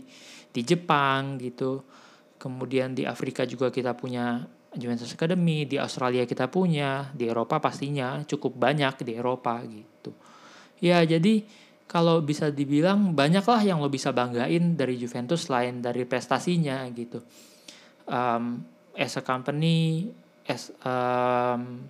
di 0.59 0.67
Jepang 0.67 1.39
gitu. 1.39 1.87
Kemudian 2.35 2.91
di 2.91 3.07
Afrika 3.07 3.47
juga 3.47 3.71
kita 3.71 3.95
punya 3.95 4.43
Juventus 4.75 5.15
Academy, 5.15 5.63
di 5.63 5.79
Australia 5.79 6.27
kita 6.27 6.51
punya, 6.51 7.07
di 7.15 7.31
Eropa 7.31 7.63
pastinya 7.63 8.19
cukup 8.27 8.59
banyak 8.59 9.07
di 9.07 9.15
Eropa 9.15 9.63
gitu. 9.63 10.11
Ya 10.83 10.99
jadi 11.07 11.47
kalau 11.89 12.21
bisa 12.21 12.53
dibilang 12.53 13.17
banyaklah 13.17 13.65
yang 13.65 13.81
lo 13.81 13.89
bisa 13.89 14.13
banggain 14.13 14.77
dari 14.77 14.99
Juventus 14.99 15.49
selain 15.49 15.81
dari 15.81 16.05
prestasinya 16.05 16.85
gitu. 16.93 17.23
Um, 18.05 18.61
as 18.93 19.17
a 19.17 19.23
company, 19.25 20.13
as 20.45 20.69
um, 20.85 21.81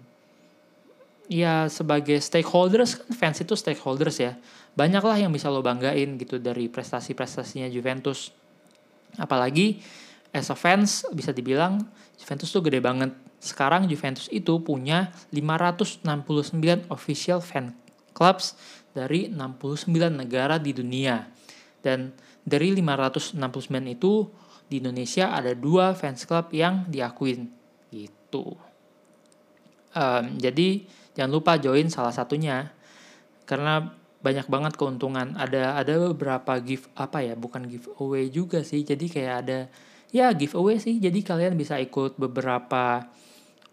ya 1.28 1.68
sebagai 1.68 2.18
stakeholders 2.24 2.96
kan 2.96 3.12
fans 3.12 3.44
itu 3.44 3.60
stakeholders 3.60 4.24
ya. 4.24 4.40
Banyaklah 4.80 5.20
yang 5.20 5.36
bisa 5.36 5.52
lo 5.52 5.60
banggain 5.60 6.16
gitu 6.16 6.40
dari 6.40 6.72
prestasi-prestasinya 6.72 7.68
Juventus. 7.68 8.32
Apalagi 9.18 9.82
as 10.30 10.54
a 10.54 10.58
fans 10.58 11.08
bisa 11.16 11.34
dibilang 11.34 11.82
Juventus 12.20 12.52
tuh 12.54 12.62
gede 12.62 12.84
banget. 12.84 13.16
Sekarang 13.40 13.88
Juventus 13.88 14.28
itu 14.30 14.60
punya 14.62 15.16
569 15.32 16.92
official 16.92 17.40
fan 17.40 17.74
clubs 18.12 18.54
dari 18.92 19.32
69 19.32 19.90
negara 20.12 20.60
di 20.60 20.76
dunia. 20.76 21.26
Dan 21.80 22.12
dari 22.44 22.76
569 22.76 23.40
itu 23.88 24.28
di 24.70 24.84
Indonesia 24.84 25.34
ada 25.34 25.56
dua 25.56 25.98
fans 25.98 26.28
club 26.28 26.52
yang 26.54 26.86
diakuin 26.86 27.50
gitu. 27.90 28.54
Um, 29.96 30.38
jadi 30.38 30.86
jangan 31.18 31.32
lupa 31.34 31.58
join 31.58 31.90
salah 31.90 32.14
satunya 32.14 32.70
karena 33.50 33.90
banyak 34.20 34.48
banget 34.52 34.74
keuntungan. 34.76 35.36
Ada 35.40 35.80
ada 35.80 35.94
beberapa 36.12 36.60
gift 36.60 36.92
apa 36.96 37.24
ya, 37.24 37.36
bukan 37.36 37.68
giveaway 37.68 38.28
juga 38.32 38.64
sih. 38.64 38.84
Jadi 38.84 39.06
kayak 39.08 39.36
ada 39.46 39.60
ya 40.10 40.34
giveaway 40.34 40.82
sih 40.82 40.98
jadi 40.98 41.20
kalian 41.22 41.54
bisa 41.54 41.78
ikut 41.78 42.18
beberapa 42.18 43.06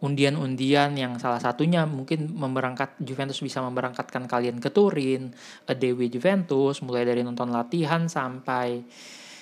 undian-undian 0.05 0.93
yang 0.93 1.17
salah 1.17 1.41
satunya 1.41 1.89
mungkin 1.89 2.29
memberangkat 2.37 3.01
Juventus 3.01 3.41
bisa 3.41 3.65
memberangkatkan 3.65 4.29
kalian 4.29 4.61
ke 4.61 4.69
Turin, 4.69 5.33
a 5.65 5.73
Dewi 5.73 6.13
Juventus 6.13 6.85
mulai 6.85 7.09
dari 7.09 7.25
nonton 7.25 7.49
latihan 7.49 8.05
sampai 8.05 8.85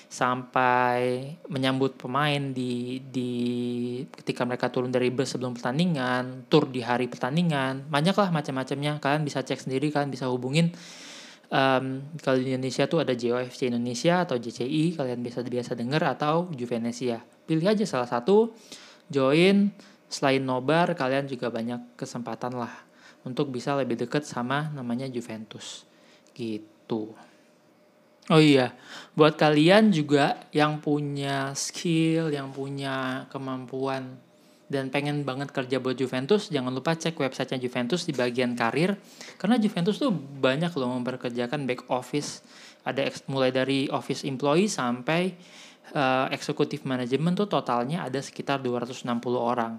sampai 0.07 1.33
menyambut 1.49 1.97
pemain 1.99 2.39
di 2.53 3.01
di 3.03 3.31
ketika 4.09 4.45
mereka 4.47 4.71
turun 4.71 4.93
dari 4.93 5.09
bus 5.11 5.33
sebelum 5.33 5.57
pertandingan, 5.57 6.47
tur 6.47 6.69
di 6.69 6.81
hari 6.81 7.09
pertandingan, 7.09 7.89
banyaklah 7.89 8.29
macam-macamnya. 8.31 9.01
Kalian 9.01 9.23
bisa 9.25 9.41
cek 9.41 9.65
sendiri, 9.65 9.89
kalian 9.91 10.13
bisa 10.13 10.29
hubungin. 10.29 10.71
Um, 11.45 12.01
kalau 12.25 12.41
di 12.41 12.49
Indonesia 12.51 12.89
tuh 12.89 13.05
ada 13.05 13.13
JOFC 13.13 13.69
Indonesia 13.69 14.25
atau 14.25 14.41
JCI 14.41 14.97
kalian 14.97 15.21
bisa 15.21 15.45
biasa 15.45 15.77
dengar 15.77 16.01
atau 16.05 16.49
Juvenesia. 16.49 17.21
Pilih 17.45 17.69
aja 17.69 17.85
salah 17.85 18.09
satu 18.09 18.53
join. 19.09 19.69
Selain 20.05 20.41
nobar 20.41 20.93
kalian 20.93 21.25
juga 21.25 21.49
banyak 21.49 21.97
kesempatan 21.97 22.55
lah 22.55 22.71
untuk 23.25 23.49
bisa 23.49 23.73
lebih 23.73 23.97
dekat 23.97 24.25
sama 24.25 24.69
namanya 24.73 25.09
Juventus. 25.09 25.85
Gitu 26.33 27.13
oh 28.29 28.41
iya 28.41 28.73
buat 29.15 29.39
kalian 29.39 29.93
juga 29.95 30.49
yang 30.51 30.83
punya 30.83 31.55
skill 31.55 32.31
yang 32.31 32.51
punya 32.51 33.27
kemampuan 33.31 34.25
dan 34.65 34.89
pengen 34.89 35.21
banget 35.21 35.53
kerja 35.53 35.77
buat 35.77 35.93
Juventus, 35.93 36.49
jangan 36.49 36.73
lupa 36.73 36.97
cek 36.97 37.13
websitenya 37.13 37.61
Juventus 37.61 38.01
di 38.09 38.17
bagian 38.17 38.57
karir. 38.57 38.97
Karena 39.37 39.61
Juventus 39.61 40.01
tuh 40.01 40.09
banyak 40.09 40.73
loh 40.73 40.89
memperkerjakan 40.97 41.69
back 41.69 41.85
office. 41.93 42.41
Ada 42.81 43.05
mulai 43.29 43.53
dari 43.53 43.85
office 43.93 44.25
employee 44.25 44.65
sampai 44.65 45.37
uh, 45.93 46.25
eksekutif 46.33 46.81
manajemen 46.81 47.37
tuh 47.37 47.45
totalnya 47.45 48.09
ada 48.09 48.17
sekitar 48.21 48.57
260 48.61 49.05
orang. 49.37 49.77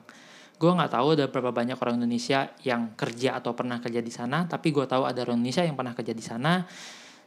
Gue 0.56 0.70
nggak 0.70 0.92
tahu 0.94 1.18
ada 1.18 1.26
berapa 1.26 1.50
banyak 1.50 1.76
orang 1.82 1.98
Indonesia 1.98 2.54
yang 2.62 2.94
kerja 2.94 3.42
atau 3.42 3.58
pernah 3.58 3.82
kerja 3.82 3.98
di 3.98 4.12
sana, 4.14 4.46
tapi 4.46 4.70
gue 4.70 4.86
tahu 4.86 5.02
ada 5.02 5.18
orang 5.26 5.42
Indonesia 5.42 5.66
yang 5.66 5.74
pernah 5.74 5.98
kerja 5.98 6.14
di 6.14 6.24
sana. 6.24 6.62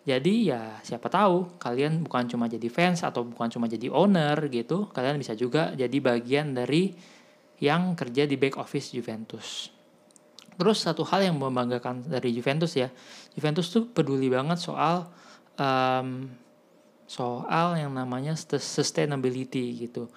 Jadi 0.07 0.49
ya 0.49 0.79
siapa 0.81 1.11
tahu 1.11 1.59
kalian 1.59 2.01
bukan 2.07 2.25
cuma 2.25 2.47
jadi 2.47 2.65
fans 2.71 3.03
atau 3.03 3.27
bukan 3.27 3.51
cuma 3.51 3.67
jadi 3.67 3.91
owner 3.91 4.37
gitu, 4.47 4.87
kalian 4.89 5.19
bisa 5.19 5.35
juga 5.35 5.75
jadi 5.75 5.97
bagian 5.99 6.55
dari 6.55 6.95
yang 7.59 7.93
kerja 7.93 8.23
di 8.23 8.39
back 8.39 8.55
office 8.55 8.95
Juventus. 8.95 9.69
Terus 10.59 10.83
satu 10.83 11.07
hal 11.07 11.23
yang 11.23 11.39
membanggakan 11.39 12.07
dari 12.07 12.35
Juventus 12.35 12.75
ya, 12.75 12.91
Juventus 13.35 13.71
tuh 13.71 13.87
peduli 13.87 14.27
banget 14.27 14.59
soal 14.59 15.07
um, 15.55 16.27
soal 17.07 17.79
yang 17.79 17.95
namanya 17.95 18.35
sustainability 18.35 19.87
gitu. 19.87 20.11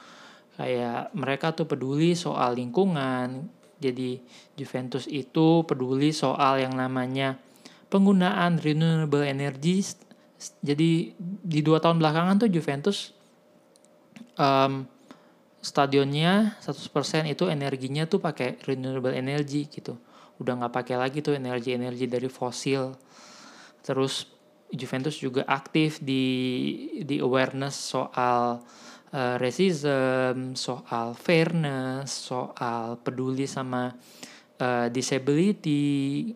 Kayak 0.59 1.15
mereka 1.15 1.55
tuh 1.55 1.67
peduli 1.67 2.19
soal 2.19 2.59
lingkungan. 2.59 3.51
Jadi 3.83 4.23
Juventus 4.55 5.11
itu 5.11 5.67
peduli 5.67 6.15
soal 6.15 6.63
yang 6.63 6.75
namanya 6.79 7.35
penggunaan 7.93 8.57
renewable 8.57 9.21
energy. 9.21 9.85
Jadi 10.65 11.13
di 11.21 11.61
dua 11.61 11.79
tahun 11.79 12.01
belakangan 12.01 12.41
tuh 12.41 12.51
Juventus 12.51 13.13
um, 14.41 14.89
stadionnya 15.63 16.59
100% 16.59 17.31
itu 17.31 17.47
energinya 17.47 18.09
tuh 18.09 18.19
pakai 18.19 18.59
renewable 18.65 19.13
energy 19.13 19.69
gitu. 19.69 20.01
Udah 20.41 20.59
nggak 20.59 20.75
pakai 20.75 20.97
lagi 20.99 21.21
tuh 21.21 21.37
energi-energi 21.37 22.09
dari 22.09 22.27
fosil. 22.27 22.97
Terus 23.85 24.27
Juventus 24.73 25.21
juga 25.21 25.45
aktif 25.45 26.01
di 26.01 26.25
di 27.05 27.21
awareness 27.21 27.77
soal 27.77 28.65
uh, 29.13 29.37
racism, 29.37 30.57
soal 30.57 31.13
fairness, 31.13 32.09
soal 32.33 32.97
peduli 32.99 33.45
sama 33.45 33.93
uh, 34.59 34.89
disability, 34.89 36.33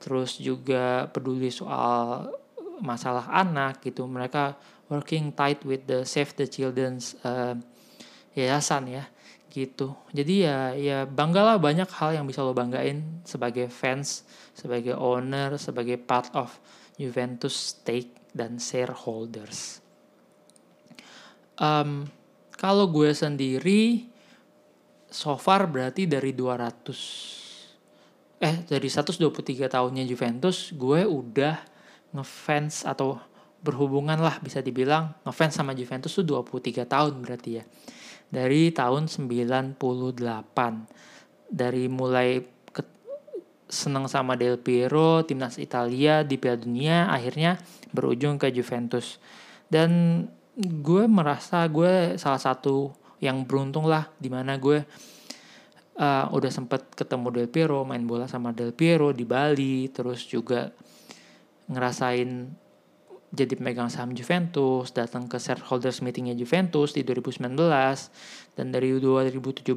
terus 0.00 0.40
juga 0.40 1.06
peduli 1.12 1.52
soal 1.52 2.32
masalah 2.80 3.28
anak 3.28 3.84
gitu. 3.84 4.08
Mereka 4.08 4.56
working 4.90 5.30
tight 5.36 5.62
with 5.62 5.86
the 5.86 6.02
Save 6.02 6.34
the 6.34 6.50
Children's 6.50 7.14
uh, 7.22 7.54
yayasan 8.34 8.90
ya 8.90 9.04
gitu 9.50 9.98
jadi 10.14 10.34
ya 10.46 10.58
ya 10.78 10.98
banggalah 11.10 11.58
banyak 11.58 11.90
hal 11.90 12.14
yang 12.14 12.26
bisa 12.26 12.46
lo 12.46 12.54
banggain 12.54 13.02
sebagai 13.26 13.66
fans 13.66 14.22
sebagai 14.54 14.94
owner 14.94 15.58
sebagai 15.58 15.98
part 15.98 16.30
of 16.38 16.54
Juventus 16.94 17.74
stake 17.74 18.30
dan 18.30 18.62
shareholders 18.62 19.82
um, 21.58 22.06
kalau 22.54 22.86
gue 22.94 23.10
sendiri 23.10 24.06
so 25.10 25.34
far 25.34 25.66
berarti 25.66 26.06
dari 26.06 26.30
200 26.30 27.39
eh 28.40 28.56
dari 28.64 28.88
123 28.88 29.20
tahunnya 29.68 30.08
Juventus 30.08 30.72
gue 30.72 31.04
udah 31.04 31.60
ngefans 32.16 32.88
atau 32.88 33.20
berhubungan 33.60 34.16
lah 34.16 34.40
bisa 34.40 34.64
dibilang 34.64 35.12
ngefans 35.28 35.60
sama 35.60 35.76
Juventus 35.76 36.16
tuh 36.16 36.24
23 36.24 36.88
tahun 36.88 37.20
berarti 37.20 37.60
ya. 37.60 37.64
Dari 38.30 38.72
tahun 38.72 39.12
98 39.12 39.76
dari 41.50 41.84
mulai 41.90 42.40
ke, 42.72 42.82
senang 43.68 44.08
sama 44.08 44.38
Del 44.40 44.56
Piero 44.56 45.20
timnas 45.26 45.60
Italia 45.60 46.24
di 46.24 46.40
Piala 46.40 46.56
Dunia 46.56 47.12
akhirnya 47.12 47.60
berujung 47.92 48.40
ke 48.40 48.48
Juventus. 48.48 49.20
Dan 49.68 50.24
gue 50.56 51.04
merasa 51.04 51.68
gue 51.68 52.16
salah 52.16 52.40
satu 52.40 52.96
yang 53.20 53.44
beruntung 53.44 53.84
lah 53.84 54.08
di 54.16 54.32
mana 54.32 54.56
gue 54.56 54.88
uh, 56.00 56.32
udah 56.32 56.48
sempet 56.48 56.88
ketemu 56.96 57.28
Del 57.30 57.48
Piero 57.52 57.84
main 57.84 58.02
bola 58.08 58.24
sama 58.24 58.56
Del 58.56 58.72
Piero 58.72 59.12
di 59.12 59.28
Bali 59.28 59.92
terus 59.92 60.24
juga 60.24 60.72
ngerasain 61.68 62.48
jadi 63.30 63.54
pemegang 63.54 63.86
saham 63.86 64.10
Juventus, 64.10 64.90
datang 64.90 65.30
ke 65.30 65.38
shareholders 65.38 66.02
meetingnya 66.02 66.34
Juventus 66.34 66.90
di 66.90 67.06
2019, 67.06 67.46
dan 68.58 68.66
dari 68.74 68.90
2017 68.98 69.70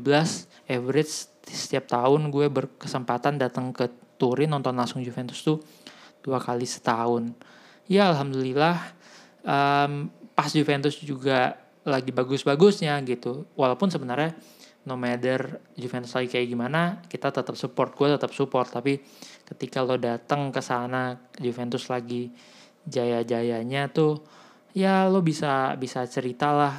average 0.73 1.13
setiap 1.45 1.85
tahun 1.85 2.33
gue 2.33 2.49
berkesempatan 2.49 3.37
datang 3.37 3.69
ke 3.69 3.85
Turin 4.17 4.49
nonton 4.49 4.73
langsung 4.73 5.05
Juventus 5.05 5.45
tuh 5.45 5.61
dua 6.25 6.41
kali 6.41 6.65
setahun. 6.65 7.29
Ya 7.85 8.09
alhamdulillah 8.09 8.79
um, 9.45 10.09
pas 10.33 10.49
Juventus 10.49 10.97
juga 10.97 11.59
lagi 11.85 12.09
bagus-bagusnya 12.09 12.97
gitu. 13.05 13.45
Walaupun 13.53 13.91
sebenarnya 13.91 14.33
no 14.83 14.99
matter 14.99 15.63
Juventus 15.79 16.11
lagi 16.15 16.27
kayak 16.27 16.47
gimana, 16.47 16.81
kita 17.07 17.31
tetap 17.31 17.55
support. 17.55 17.95
Gue 17.95 18.11
tetap 18.11 18.31
support. 18.35 18.67
Tapi 18.67 18.99
ketika 19.47 19.83
lo 19.83 19.95
datang 19.95 20.51
ke 20.51 20.59
sana 20.59 21.15
Juventus 21.39 21.87
lagi 21.87 22.31
jaya-jayanya 22.83 23.87
tuh 23.95 24.19
ya 24.75 25.07
lo 25.07 25.23
bisa 25.23 25.71
bisa 25.79 26.03
cerita 26.09 26.51
lah 26.51 26.73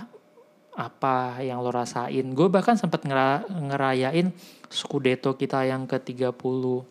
apa 0.75 1.39
yang 1.41 1.63
lo 1.63 1.71
rasain. 1.71 2.35
Gue 2.35 2.51
bahkan 2.51 2.75
sempat 2.75 3.07
ngera, 3.07 3.47
ngerayain 3.47 4.35
Scudetto 4.67 5.39
kita 5.39 5.63
yang 5.63 5.87
ke-36 5.87 6.83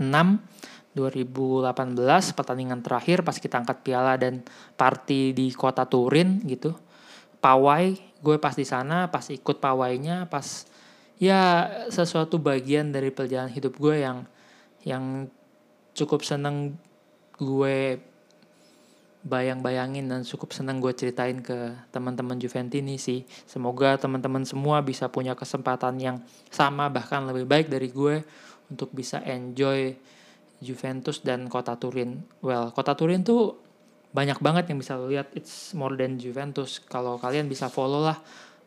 2018 0.00 1.68
pertandingan 2.32 2.80
terakhir 2.80 3.20
pas 3.20 3.36
kita 3.36 3.60
angkat 3.60 3.84
piala 3.84 4.16
dan 4.16 4.40
party 4.80 5.36
di 5.36 5.52
kota 5.52 5.84
Turin 5.84 6.40
gitu. 6.48 6.72
Pawai, 7.46 7.94
gue 8.18 8.36
pas 8.42 8.58
di 8.58 8.66
sana, 8.66 9.06
pas 9.06 9.22
ikut 9.30 9.62
pawainya, 9.62 10.26
pas 10.26 10.66
ya 11.22 11.70
sesuatu 11.94 12.42
bagian 12.42 12.90
dari 12.90 13.14
perjalanan 13.14 13.54
hidup 13.54 13.78
gue 13.78 14.02
yang 14.02 14.26
yang 14.82 15.30
cukup 15.94 16.26
seneng 16.26 16.74
gue 17.38 18.02
bayang-bayangin 19.26 20.06
dan 20.06 20.22
cukup 20.22 20.54
senang 20.54 20.78
gue 20.78 20.94
ceritain 20.94 21.42
ke 21.42 21.74
teman-teman 21.90 22.38
Juventini 22.38 22.94
sih. 22.94 23.26
Semoga 23.44 23.98
teman-teman 23.98 24.46
semua 24.46 24.78
bisa 24.86 25.10
punya 25.10 25.34
kesempatan 25.34 25.98
yang 25.98 26.16
sama 26.46 26.86
bahkan 26.86 27.26
lebih 27.26 27.42
baik 27.42 27.66
dari 27.66 27.90
gue 27.90 28.22
untuk 28.70 28.94
bisa 28.94 29.18
enjoy 29.26 29.98
Juventus 30.62 31.20
dan 31.26 31.50
kota 31.50 31.74
Turin. 31.74 32.22
Well, 32.38 32.70
kota 32.70 32.94
Turin 32.94 33.26
tuh 33.26 33.65
banyak 34.16 34.40
banget 34.40 34.72
yang 34.72 34.80
bisa 34.80 34.96
lo 34.96 35.12
lihat. 35.12 35.28
It's 35.36 35.76
more 35.76 35.92
than 35.92 36.16
Juventus. 36.16 36.80
Kalau 36.80 37.20
kalian 37.20 37.52
bisa 37.52 37.68
follow 37.68 38.00
lah, 38.00 38.16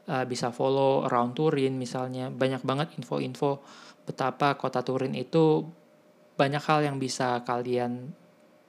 uh, 0.05 0.25
bisa 0.29 0.53
follow 0.53 1.09
around 1.09 1.33
Turin 1.33 1.73
misalnya. 1.73 2.29
Banyak 2.29 2.61
banget 2.61 2.93
info-info 3.01 3.65
betapa 4.05 4.53
kota 4.61 4.85
Turin 4.85 5.17
itu 5.17 5.65
banyak 6.37 6.61
hal 6.61 6.85
yang 6.85 7.01
bisa 7.01 7.41
kalian 7.41 8.13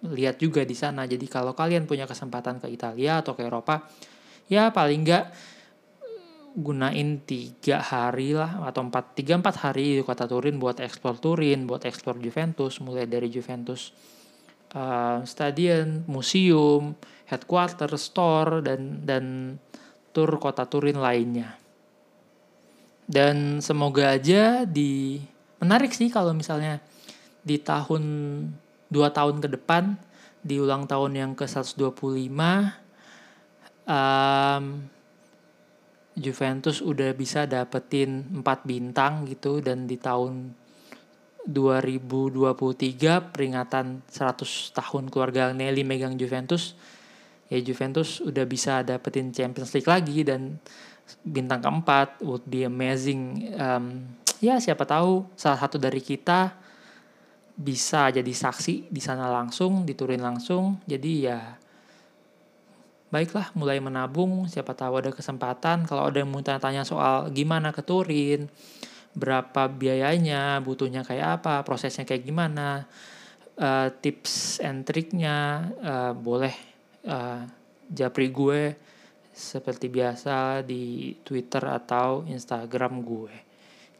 lihat 0.08 0.40
juga 0.40 0.64
di 0.64 0.72
sana. 0.72 1.04
Jadi 1.04 1.28
kalau 1.28 1.52
kalian 1.52 1.84
punya 1.84 2.08
kesempatan 2.08 2.56
ke 2.64 2.72
Italia 2.72 3.20
atau 3.20 3.36
ke 3.36 3.44
Eropa, 3.44 3.84
ya 4.48 4.72
paling 4.72 5.04
nggak 5.04 5.24
gunain 6.50 7.22
tiga 7.22 7.78
hari 7.78 8.34
lah 8.34 8.66
atau 8.66 8.82
empat 8.82 9.14
tiga 9.14 9.38
empat 9.38 9.62
hari 9.62 10.00
di 10.00 10.02
kota 10.02 10.24
Turin 10.24 10.56
buat 10.56 10.80
eksplor 10.80 11.20
Turin, 11.20 11.68
buat 11.68 11.84
eksplor 11.84 12.16
Juventus, 12.18 12.80
mulai 12.80 13.04
dari 13.04 13.28
Juventus 13.28 13.92
uh, 14.74 15.22
stadion, 15.26 16.04
museum, 16.06 16.94
headquarter, 17.26 17.90
store 17.96 18.62
dan 18.64 19.02
dan 19.06 19.24
tur 20.10 20.30
kota 20.42 20.66
Turin 20.66 20.98
lainnya. 20.98 21.54
Dan 23.10 23.58
semoga 23.58 24.14
aja 24.14 24.62
di 24.62 25.18
menarik 25.58 25.90
sih 25.90 26.10
kalau 26.10 26.30
misalnya 26.30 26.78
di 27.42 27.58
tahun 27.58 28.02
dua 28.86 29.10
tahun 29.10 29.42
ke 29.42 29.48
depan 29.58 29.98
di 30.40 30.56
ulang 30.56 30.88
tahun 30.88 31.12
yang 31.16 31.32
ke 31.36 31.44
125 31.44 31.92
um, 33.84 34.64
Juventus 36.16 36.80
udah 36.80 37.10
bisa 37.12 37.44
dapetin 37.44 38.40
4 38.40 38.44
bintang 38.64 39.28
gitu 39.28 39.60
dan 39.60 39.84
di 39.84 40.00
tahun 40.00 40.52
2023 41.48 43.32
peringatan 43.32 44.04
100 44.08 44.76
tahun 44.76 45.04
keluarga 45.08 45.54
Nelly 45.56 45.86
megang 45.86 46.18
Juventus 46.20 46.76
ya 47.48 47.58
Juventus 47.64 48.20
udah 48.20 48.44
bisa 48.44 48.84
dapetin 48.84 49.32
Champions 49.32 49.72
League 49.72 49.88
lagi 49.88 50.20
dan 50.26 50.60
bintang 51.24 51.64
keempat 51.64 52.20
would 52.22 52.44
be 52.46 52.62
amazing 52.68 53.50
um, 53.56 54.04
ya 54.38 54.60
siapa 54.60 54.84
tahu 54.84 55.26
salah 55.34 55.58
satu 55.58 55.80
dari 55.80 55.98
kita 56.04 56.60
bisa 57.60 58.08
jadi 58.08 58.32
saksi 58.32 58.88
di 58.88 59.00
sana 59.04 59.28
langsung, 59.28 59.84
diturin 59.84 60.24
langsung. 60.24 60.80
Jadi 60.88 61.28
ya 61.28 61.60
baiklah 63.12 63.52
mulai 63.52 63.76
menabung, 63.84 64.48
siapa 64.48 64.72
tahu 64.72 65.04
ada 65.04 65.12
kesempatan. 65.12 65.84
Kalau 65.84 66.08
ada 66.08 66.16
yang 66.24 66.32
mau 66.32 66.40
tanya-tanya 66.40 66.88
soal 66.88 67.28
gimana 67.36 67.68
ke 67.76 67.84
Turin, 67.84 68.48
berapa 69.10 69.66
biayanya 69.66 70.62
butuhnya 70.62 71.02
kayak 71.02 71.42
apa 71.42 71.66
prosesnya 71.66 72.06
kayak 72.06 72.22
gimana 72.22 72.86
uh, 73.58 73.88
tips 73.98 74.62
and 74.62 74.86
triknya 74.86 75.66
uh, 75.82 76.12
boleh 76.14 76.54
uh, 77.06 77.42
japri 77.90 78.30
gue 78.30 78.74
seperti 79.30 79.90
biasa 79.90 80.62
di 80.62 81.14
Twitter 81.22 81.62
atau 81.64 82.22
Instagram 82.26 83.02
gue 83.02 83.34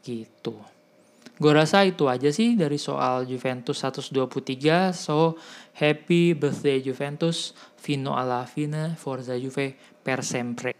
gitu. 0.05 0.55
Gue 1.41 1.53
rasa 1.57 1.89
itu 1.89 2.05
aja 2.05 2.29
sih 2.29 2.53
dari 2.53 2.77
soal 2.77 3.25
Juventus 3.25 3.81
123 3.81 4.93
so 4.93 5.41
happy 5.81 6.37
birthday 6.37 6.85
Juventus 6.85 7.57
fino 7.81 8.13
alla 8.13 8.45
fine 8.45 8.93
forza 9.01 9.33
Juve 9.41 9.73
per 10.05 10.21
sempre. 10.21 10.77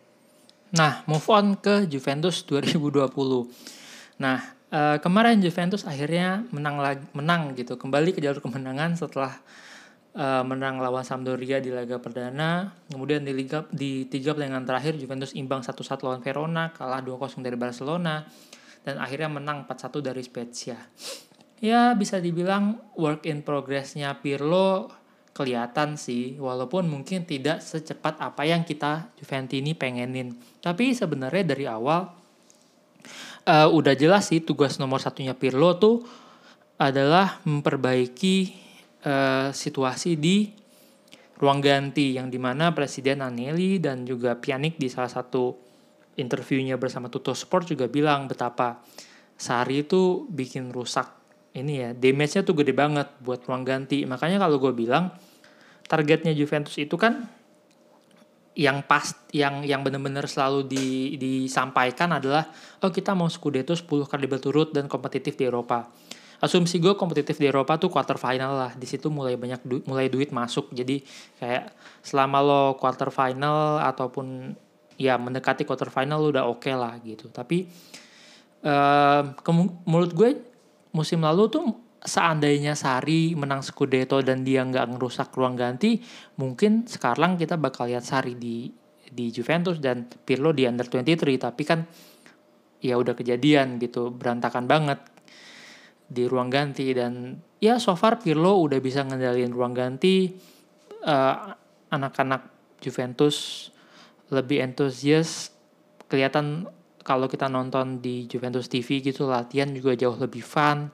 Nah 0.77 1.01
move 1.09 1.25
on 1.33 1.57
ke 1.57 1.89
Juventus 1.89 2.45
2020 2.45 3.80
Nah, 4.21 4.39
uh, 4.69 5.01
kemarin 5.01 5.41
Juventus 5.41 5.89
akhirnya 5.89 6.45
menang 6.53 6.77
lagi 6.77 7.05
menang 7.17 7.57
gitu, 7.57 7.81
kembali 7.81 8.13
ke 8.13 8.21
jalur 8.21 8.45
kemenangan 8.45 8.93
setelah 8.93 9.33
uh, 10.13 10.45
menang 10.45 10.77
lawan 10.77 11.03
Sampdoria 11.03 11.59
di 11.59 11.73
laga 11.73 11.97
perdana. 11.97 12.77
Kemudian 12.93 13.25
di 13.25 13.33
liga 13.33 13.65
di 13.73 14.05
tiga 14.13 14.37
pertandingan 14.37 14.69
terakhir 14.69 15.01
Juventus 15.01 15.33
imbang 15.33 15.65
1-1 15.65 16.05
lawan 16.05 16.21
Verona, 16.21 16.69
kalah 16.77 17.01
2-0 17.01 17.41
dari 17.41 17.57
Barcelona 17.57 18.29
dan 18.85 19.01
akhirnya 19.01 19.33
menang 19.33 19.65
4-1 19.65 20.05
dari 20.05 20.23
Spezia. 20.25 20.79
Ya, 21.61 21.93
bisa 21.93 22.17
dibilang 22.17 22.81
work 22.97 23.29
in 23.29 23.45
progress-nya 23.45 24.17
Pirlo 24.25 24.89
kelihatan 25.37 26.01
sih, 26.01 26.41
walaupun 26.41 26.89
mungkin 26.89 27.29
tidak 27.29 27.61
secepat 27.61 28.17
apa 28.21 28.49
yang 28.49 28.65
kita 28.65 29.13
Juventini 29.21 29.77
pengenin. 29.77 30.37
Tapi 30.61 30.97
sebenarnya 30.97 31.53
dari 31.53 31.65
awal 31.69 32.20
uh, 33.47 33.69
udah 33.71 33.95
jelas 33.97 34.29
sih 34.29 34.43
tugas 34.43 34.77
nomor 34.77 35.01
satunya 35.01 35.37
Pirlo 35.37 35.77
tuh 35.79 36.05
adalah 36.81 37.45
memperbaiki 37.45 38.37
uh, 39.05 39.49
situasi 39.53 40.17
di 40.17 40.49
ruang 41.41 41.61
ganti 41.65 42.17
yang 42.17 42.29
di 42.29 42.37
mana 42.37 42.73
Presiden 42.77 43.25
Anelli 43.25 43.81
dan 43.81 44.05
juga 44.05 44.37
Pjanic 44.37 44.77
di 44.77 44.93
salah 44.93 45.09
satu 45.09 45.57
interviewnya 46.21 46.77
bersama 46.77 47.09
Tuto 47.09 47.33
Sport 47.33 47.73
juga 47.73 47.89
bilang 47.89 48.29
betapa 48.29 48.85
Sari 49.41 49.89
itu 49.89 50.29
bikin 50.29 50.69
rusak. 50.69 51.09
Ini 51.57 51.73
ya 51.73 51.91
damage-nya 51.97 52.45
tuh 52.45 52.61
gede 52.61 52.77
banget 52.77 53.09
buat 53.25 53.41
ruang 53.49 53.65
ganti. 53.65 54.05
Makanya 54.05 54.37
kalau 54.37 54.61
gue 54.61 54.77
bilang 54.77 55.17
targetnya 55.89 56.37
Juventus 56.37 56.77
itu 56.77 57.01
kan 57.01 57.25
yang 58.59 58.83
pas 58.83 59.15
yang 59.31 59.63
yang 59.63 59.87
benar-benar 59.87 60.27
selalu 60.27 60.67
di, 60.67 60.87
disampaikan 61.15 62.11
adalah 62.19 62.51
oh 62.83 62.91
kita 62.91 63.15
mau 63.15 63.31
Scudetto 63.31 63.79
10 63.79 63.87
kali 64.11 64.27
berturut 64.27 64.75
dan 64.75 64.91
kompetitif 64.91 65.39
di 65.39 65.47
Eropa. 65.47 65.87
Asumsi 66.41 66.81
gue 66.81 66.97
kompetitif 66.97 67.37
di 67.37 67.47
Eropa 67.47 67.77
tuh 67.77 67.93
quarter 67.93 68.17
final 68.17 68.57
lah. 68.57 68.73
Di 68.73 68.89
situ 68.89 69.13
mulai 69.13 69.37
banyak 69.37 69.61
du 69.63 69.85
mulai 69.85 70.09
duit 70.09 70.33
masuk. 70.33 70.73
Jadi 70.73 71.05
kayak 71.37 71.77
selama 72.01 72.39
lo 72.41 72.63
quarter 72.81 73.13
final 73.13 73.77
ataupun 73.85 74.57
ya 74.97 75.21
mendekati 75.21 75.69
quarter 75.69 75.93
final 75.93 76.19
lo 76.19 76.29
udah 76.33 76.45
oke 76.49 76.65
okay 76.65 76.75
lah 76.75 76.97
gitu. 77.05 77.29
Tapi 77.29 77.69
uh, 78.65 79.23
menurut 79.85 80.11
gue 80.17 80.31
musim 80.91 81.23
lalu 81.23 81.47
tuh 81.53 81.90
seandainya 82.01 82.73
Sari 82.73 83.37
menang 83.37 83.61
Scudetto 83.61 84.25
dan 84.25 84.41
dia 84.41 84.65
nggak 84.65 84.97
ngerusak 84.97 85.33
ruang 85.37 85.57
ganti, 85.57 86.01
mungkin 86.41 86.89
sekarang 86.89 87.37
kita 87.37 87.61
bakal 87.61 87.93
lihat 87.93 88.05
Sari 88.05 88.37
di 88.37 88.73
di 89.11 89.35
Juventus 89.35 89.83
dan 89.83 90.07
Pirlo 90.07 90.55
di 90.55 90.65
under 90.65 90.87
23 90.87 91.35
tapi 91.35 91.63
kan 91.67 91.83
ya 92.81 92.95
udah 92.97 93.13
kejadian 93.13 93.83
gitu 93.83 94.15
berantakan 94.15 94.65
banget 94.71 95.03
di 96.09 96.25
ruang 96.25 96.49
ganti. 96.49 96.91
Dan 96.97 97.37
ya 97.61 97.77
so 97.77 97.93
far 97.99 98.23
Pirlo 98.23 98.57
udah 98.65 98.81
bisa 98.81 99.05
ngendalin 99.05 99.53
ruang 99.53 99.77
ganti. 99.77 100.31
Uh, 101.01 101.53
anak-anak 101.91 102.49
Juventus 102.81 103.69
lebih 104.33 104.63
antusias. 104.63 105.53
Kelihatan 106.07 106.71
kalau 107.05 107.27
kita 107.27 107.51
nonton 107.51 107.99
di 107.99 108.31
Juventus 108.31 108.71
TV 108.71 109.03
gitu 109.03 109.27
latihan 109.27 109.71
juga 109.75 109.97
jauh 109.97 110.17
lebih 110.17 110.45
fun 110.45 110.91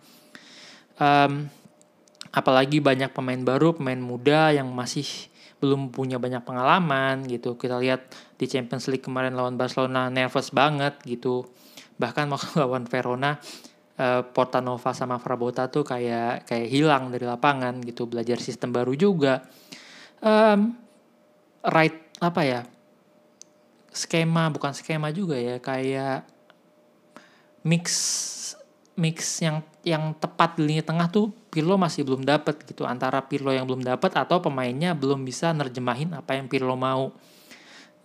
um, 1.00 1.48
apalagi 2.32 2.84
banyak 2.84 3.12
pemain 3.12 3.40
baru, 3.40 3.72
pemain 3.76 4.00
muda 4.00 4.52
yang 4.52 4.68
masih 4.72 5.06
belum 5.56 5.88
punya 5.88 6.20
banyak 6.20 6.44
pengalaman 6.44 7.24
gitu. 7.24 7.56
Kita 7.56 7.80
lihat 7.80 8.12
di 8.36 8.44
Champions 8.44 8.92
League 8.92 9.04
kemarin 9.04 9.32
lawan 9.32 9.56
Barcelona 9.56 10.12
nervous 10.12 10.52
banget 10.52 11.00
gitu. 11.08 11.48
Bahkan 11.96 12.28
mau 12.28 12.40
lawan 12.60 12.84
Verona 12.84 13.40
uh, 13.96 14.22
Portanova 14.24 14.92
sama 14.92 15.16
Frabotta 15.16 15.72
tuh 15.72 15.84
kayak 15.84 16.44
kayak 16.44 16.68
hilang 16.68 17.08
dari 17.08 17.24
lapangan 17.24 17.80
gitu, 17.80 18.04
belajar 18.04 18.36
sistem 18.40 18.72
baru 18.72 18.92
juga. 18.92 19.44
Um, 20.20 20.76
right 21.64 21.96
apa 22.20 22.42
ya? 22.44 22.60
Skema 23.96 24.52
bukan 24.52 24.76
skema 24.76 25.08
juga 25.08 25.40
ya, 25.40 25.56
kayak 25.56 26.28
mix 27.64 27.88
mix 28.96 29.44
yang 29.44 29.60
yang 29.84 30.16
tepat 30.16 30.56
di 30.56 30.66
lini 30.66 30.82
tengah 30.82 31.06
tuh 31.12 31.30
Pirlo 31.52 31.76
masih 31.76 32.02
belum 32.02 32.24
dapat 32.24 32.64
gitu. 32.64 32.88
Antara 32.88 33.22
Pirlo 33.22 33.52
yang 33.52 33.68
belum 33.68 33.84
dapat 33.84 34.16
atau 34.16 34.40
pemainnya 34.40 34.96
belum 34.96 35.22
bisa 35.22 35.52
nerjemahin 35.52 36.16
apa 36.16 36.34
yang 36.34 36.48
Pirlo 36.48 36.74
mau. 36.74 37.12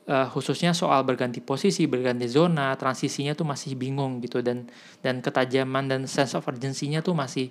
Uh, 0.01 0.27
khususnya 0.33 0.73
soal 0.73 1.05
berganti 1.05 1.39
posisi 1.39 1.85
berganti 1.85 2.25
zona 2.25 2.73
transisinya 2.73 3.31
tuh 3.31 3.47
masih 3.47 3.79
bingung 3.79 4.19
gitu. 4.19 4.43
Dan 4.43 4.67
dan 4.99 5.23
ketajaman 5.23 5.87
dan 5.87 6.01
sense 6.05 6.35
of 6.35 6.43
urgency-nya 6.43 6.99
tuh 6.99 7.15
masih 7.15 7.49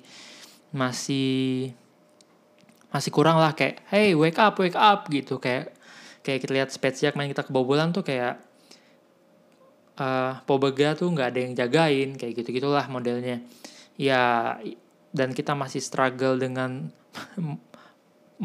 masih 0.70 1.72
masih 2.92 3.11
kurang 3.11 3.40
lah. 3.40 3.57
Kayak 3.57 3.83
hey 3.88 4.12
wake 4.12 4.37
up 4.37 4.55
wake 4.61 4.76
up 4.76 5.09
gitu. 5.09 5.40
Kayak 5.40 5.72
kayak 6.20 6.38
kita 6.44 6.53
lihat 6.53 6.68
Spezia 6.68 7.09
main 7.16 7.33
kita 7.33 7.48
kebobolan 7.48 7.90
tuh 7.96 8.05
kayak 8.05 8.49
uh, 10.00 10.40
Pobega 10.48 10.96
tuh 10.96 11.12
nggak 11.12 11.28
ada 11.36 11.40
yang 11.44 11.52
jagain 11.52 12.16
kayak 12.16 12.32
gitu 12.40 12.56
gitulah 12.56 12.88
modelnya. 12.88 13.44
Ya 14.00 14.56
dan 15.12 15.36
kita 15.36 15.52
masih 15.52 15.84
struggle 15.84 16.40
dengan 16.40 16.88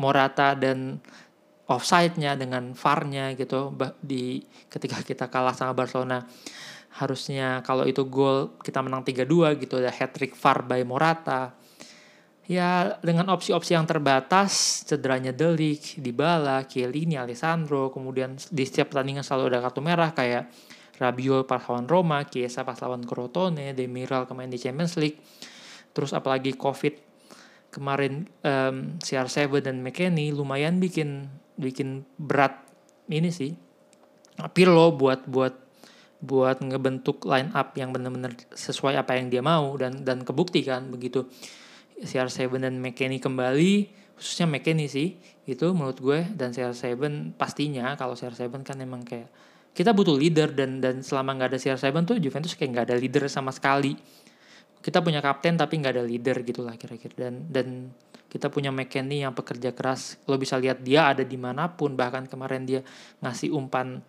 Morata 0.02 0.52
dan 0.60 1.00
offside-nya 1.65 2.38
dengan 2.38 2.76
VAR-nya 2.78 3.34
gitu 3.39 3.74
di 4.04 4.44
ketika 4.68 5.00
kita 5.02 5.26
kalah 5.32 5.56
sama 5.56 5.72
Barcelona. 5.72 6.28
Harusnya 6.96 7.60
kalau 7.63 7.84
itu 7.84 8.08
gol 8.08 8.56
kita 8.63 8.80
menang 8.80 9.04
3-2 9.04 9.60
gitu 9.63 9.80
ada 9.80 9.91
hat 9.91 10.12
trick 10.15 10.36
VAR 10.36 10.63
by 10.68 10.84
Morata. 10.84 11.56
Ya 12.46 13.02
dengan 13.02 13.34
opsi-opsi 13.34 13.74
yang 13.74 13.89
terbatas 13.89 14.86
cederanya 14.86 15.34
Delik, 15.34 15.98
Dybala, 15.98 16.62
Chiellini, 16.70 17.18
Alessandro 17.18 17.89
kemudian 17.89 18.38
di 18.38 18.63
setiap 18.70 18.94
pertandingan 18.94 19.26
selalu 19.26 19.58
ada 19.58 19.60
kartu 19.65 19.82
merah 19.82 20.13
kayak 20.13 20.46
Rabiot 20.96 21.44
pas 21.46 21.60
lawan 21.68 21.88
Roma, 21.88 22.24
Chiesa 22.28 22.64
pas 22.64 22.78
lawan 22.80 23.04
Crotone, 23.04 23.76
Demiral 23.76 24.28
kemarin 24.30 24.52
di 24.52 24.60
Champions 24.60 24.96
League. 24.96 25.20
Terus 25.92 26.12
apalagi 26.12 26.56
Covid 26.56 26.96
kemarin 27.72 28.28
um, 28.44 28.96
CR7 29.04 29.60
dan 29.60 29.84
McKennie 29.84 30.32
lumayan 30.32 30.80
bikin 30.80 31.28
bikin 31.60 32.08
berat 32.16 32.64
ini 33.12 33.32
sih. 33.32 33.52
Pirlo 34.52 34.96
buat 34.96 35.28
buat 35.28 35.66
buat 36.24 36.64
ngebentuk 36.64 37.28
line 37.28 37.52
up 37.52 37.76
yang 37.76 37.92
benar-benar 37.92 38.34
sesuai 38.56 38.96
apa 38.96 39.20
yang 39.20 39.28
dia 39.28 39.44
mau 39.44 39.76
dan 39.76 40.02
dan 40.08 40.24
kebukti 40.24 40.64
kan 40.64 40.88
begitu 40.90 41.28
CR7 42.02 42.60
dan 42.60 42.80
McKennie 42.82 43.22
kembali 43.22 43.74
khususnya 44.16 44.48
McKennie 44.48 44.90
sih 44.90 45.20
itu 45.46 45.68
menurut 45.76 46.00
gue 46.00 46.20
dan 46.34 46.52
CR7 46.52 46.98
pastinya 47.36 47.94
kalau 48.00 48.18
CR7 48.18 48.52
kan 48.64 48.80
emang 48.82 49.04
kayak 49.04 49.30
kita 49.76 49.92
butuh 49.92 50.16
leader 50.16 50.56
dan 50.56 50.80
dan 50.80 51.04
selama 51.04 51.36
nggak 51.36 51.50
ada 51.52 51.60
CR7 51.60 51.92
tuh 52.08 52.18
Juventus 52.24 52.56
kayak 52.56 52.70
nggak 52.72 52.86
ada 52.88 52.96
leader 52.96 53.28
sama 53.28 53.52
sekali. 53.52 54.00
Kita 54.80 55.04
punya 55.04 55.20
kapten 55.20 55.60
tapi 55.60 55.84
nggak 55.84 56.00
ada 56.00 56.04
leader 56.08 56.40
gitu 56.48 56.64
lah 56.64 56.80
kira-kira. 56.80 57.28
Dan 57.28 57.52
dan 57.52 57.92
kita 58.32 58.48
punya 58.48 58.72
McKennie 58.72 59.28
yang 59.28 59.36
pekerja 59.36 59.76
keras. 59.76 60.16
Lo 60.32 60.40
bisa 60.40 60.56
lihat 60.56 60.80
dia 60.80 61.12
ada 61.12 61.28
di 61.28 61.36
mana 61.36 61.68
pun 61.68 61.92
bahkan 62.00 62.24
kemarin 62.24 62.64
dia 62.64 62.82
ngasih 63.20 63.52
umpan 63.52 64.00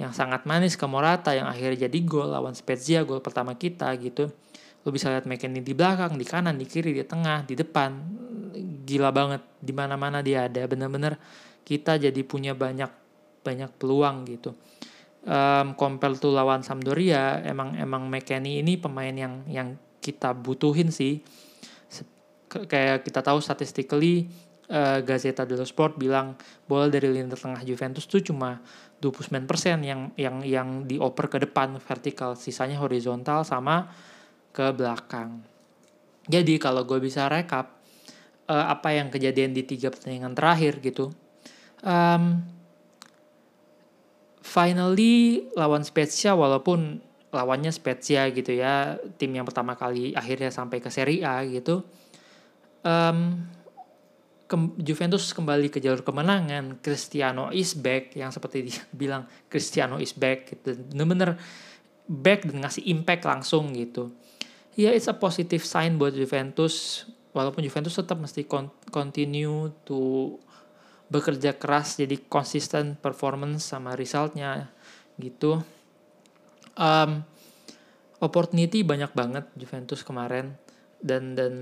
yang 0.00 0.10
sangat 0.16 0.48
manis 0.48 0.74
ke 0.74 0.88
Morata 0.88 1.36
yang 1.36 1.46
akhirnya 1.46 1.86
jadi 1.86 1.98
gol 2.02 2.32
lawan 2.32 2.56
Spezia 2.56 3.04
gol 3.04 3.20
pertama 3.20 3.52
kita 3.60 3.92
gitu. 4.00 4.32
Lo 4.80 4.88
bisa 4.88 5.12
lihat 5.12 5.28
McKennie 5.28 5.60
di 5.60 5.76
belakang 5.76 6.16
di 6.16 6.24
kanan 6.24 6.56
di 6.56 6.64
kiri 6.64 6.96
di 6.96 7.04
tengah 7.04 7.44
di 7.44 7.52
depan. 7.52 7.92
Gila 8.88 9.12
banget 9.12 9.44
di 9.60 9.72
mana 9.76 10.00
mana 10.00 10.24
dia 10.24 10.48
ada. 10.48 10.64
Bener-bener 10.64 11.20
kita 11.60 12.00
jadi 12.00 12.20
punya 12.24 12.56
banyak 12.56 12.88
banyak 13.44 13.68
peluang 13.76 14.24
gitu 14.24 14.56
um, 15.24 15.76
compare 15.76 16.16
tuh 16.16 16.32
lawan 16.36 16.64
Sampdoria 16.64 17.44
emang 17.44 17.76
emang 17.76 18.08
McKennie 18.08 18.60
ini 18.60 18.76
pemain 18.76 19.12
yang 19.12 19.44
yang 19.48 19.76
kita 20.00 20.36
butuhin 20.36 20.92
sih 20.92 21.24
kayak 22.48 23.02
kita 23.02 23.18
tahu 23.24 23.42
statistically 23.42 24.30
uh, 24.70 25.02
Gazeta 25.02 25.42
dello 25.42 25.66
Sport 25.66 25.98
bilang 25.98 26.38
bola 26.68 26.86
dari 26.86 27.10
lini 27.10 27.26
tengah 27.26 27.66
Juventus 27.66 28.06
tuh 28.06 28.22
cuma 28.22 28.62
29% 29.02 29.50
yang 29.82 30.14
yang 30.14 30.36
yang 30.46 30.68
dioper 30.86 31.26
ke 31.28 31.38
depan 31.42 31.76
vertikal 31.82 32.38
sisanya 32.38 32.78
horizontal 32.78 33.42
sama 33.42 33.90
ke 34.54 34.70
belakang. 34.70 35.42
Jadi 36.24 36.56
kalau 36.56 36.86
gue 36.88 37.02
bisa 37.02 37.28
rekap 37.28 37.74
uh, 38.48 38.66
apa 38.70 38.96
yang 38.96 39.12
kejadian 39.12 39.52
di 39.52 39.66
tiga 39.66 39.92
pertandingan 39.92 40.32
terakhir 40.32 40.80
gitu, 40.80 41.12
um, 41.84 42.40
finally 44.44 45.48
lawan 45.56 45.88
Spezia 45.88 46.36
walaupun 46.36 47.00
lawannya 47.32 47.72
Spezia 47.72 48.28
gitu 48.28 48.52
ya 48.52 49.00
tim 49.16 49.32
yang 49.32 49.48
pertama 49.48 49.72
kali 49.74 50.12
akhirnya 50.12 50.52
sampai 50.52 50.84
ke 50.84 50.92
Serie 50.92 51.24
A 51.24 51.40
gitu. 51.48 51.80
Um, 52.84 53.48
ke, 54.44 54.56
Juventus 54.84 55.32
kembali 55.32 55.72
ke 55.72 55.80
jalur 55.80 56.04
kemenangan. 56.04 56.78
Cristiano 56.84 57.48
is 57.50 57.72
back 57.72 58.12
yang 58.12 58.28
seperti 58.28 58.68
dia 58.68 58.84
bilang 59.02 59.24
Cristiano 59.48 59.96
is 59.96 60.12
back 60.12 60.52
gitu. 60.52 60.76
Bener-bener 60.92 61.40
back 62.04 62.44
dan 62.44 62.60
ngasih 62.60 62.84
impact 62.84 63.24
langsung 63.24 63.72
gitu. 63.72 64.12
Ya 64.76 64.92
it's 64.92 65.08
a 65.08 65.16
positive 65.16 65.64
sign 65.64 65.96
buat 65.96 66.12
Juventus. 66.12 67.08
Walaupun 67.34 67.64
Juventus 67.66 67.96
tetap 67.98 68.20
mesti 68.20 68.46
continue 68.92 69.72
to 69.82 70.30
bekerja 71.08 71.54
keras 71.56 72.00
jadi 72.00 72.16
konsisten 72.26 72.96
performance 72.96 73.68
sama 73.68 73.94
resultnya 73.94 74.72
gitu. 75.20 75.60
Um, 76.74 77.22
opportunity 78.18 78.82
banyak 78.82 79.12
banget 79.12 79.44
Juventus 79.54 80.02
kemarin. 80.02 80.56
Dan 81.04 81.36
dan 81.36 81.54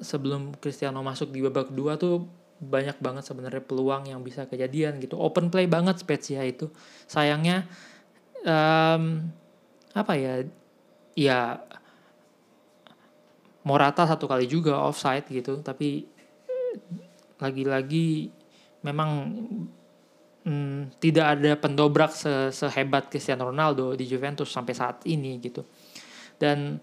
sebelum 0.00 0.56
Cristiano 0.56 1.04
masuk 1.04 1.30
di 1.30 1.44
babak 1.44 1.70
dua 1.70 2.00
tuh 2.00 2.24
banyak 2.64 2.96
banget 3.02 3.28
sebenarnya 3.28 3.60
peluang 3.60 4.08
yang 4.08 4.24
bisa 4.24 4.48
kejadian 4.48 4.98
gitu. 5.04 5.20
Open 5.20 5.52
play 5.52 5.68
banget 5.68 6.00
Spezia 6.00 6.40
itu. 6.42 6.72
Sayangnya 7.04 7.68
um, 8.42 9.28
apa 9.94 10.12
ya 10.18 10.42
ya 11.14 11.62
Morata 13.64 14.04
satu 14.04 14.28
kali 14.28 14.44
juga 14.44 14.76
offside 14.76 15.24
gitu 15.32 15.64
tapi 15.64 16.04
lagi-lagi 17.40 18.28
memang 18.84 19.32
hmm, 20.44 21.00
tidak 21.00 21.40
ada 21.40 21.56
pendobrak 21.56 22.12
se 22.12 22.52
sehebat 22.52 23.08
Cristiano 23.08 23.48
Ronaldo 23.48 23.96
di 23.96 24.04
Juventus 24.04 24.52
sampai 24.52 24.74
saat 24.76 25.02
ini 25.08 25.40
gitu. 25.40 25.64
Dan 26.36 26.78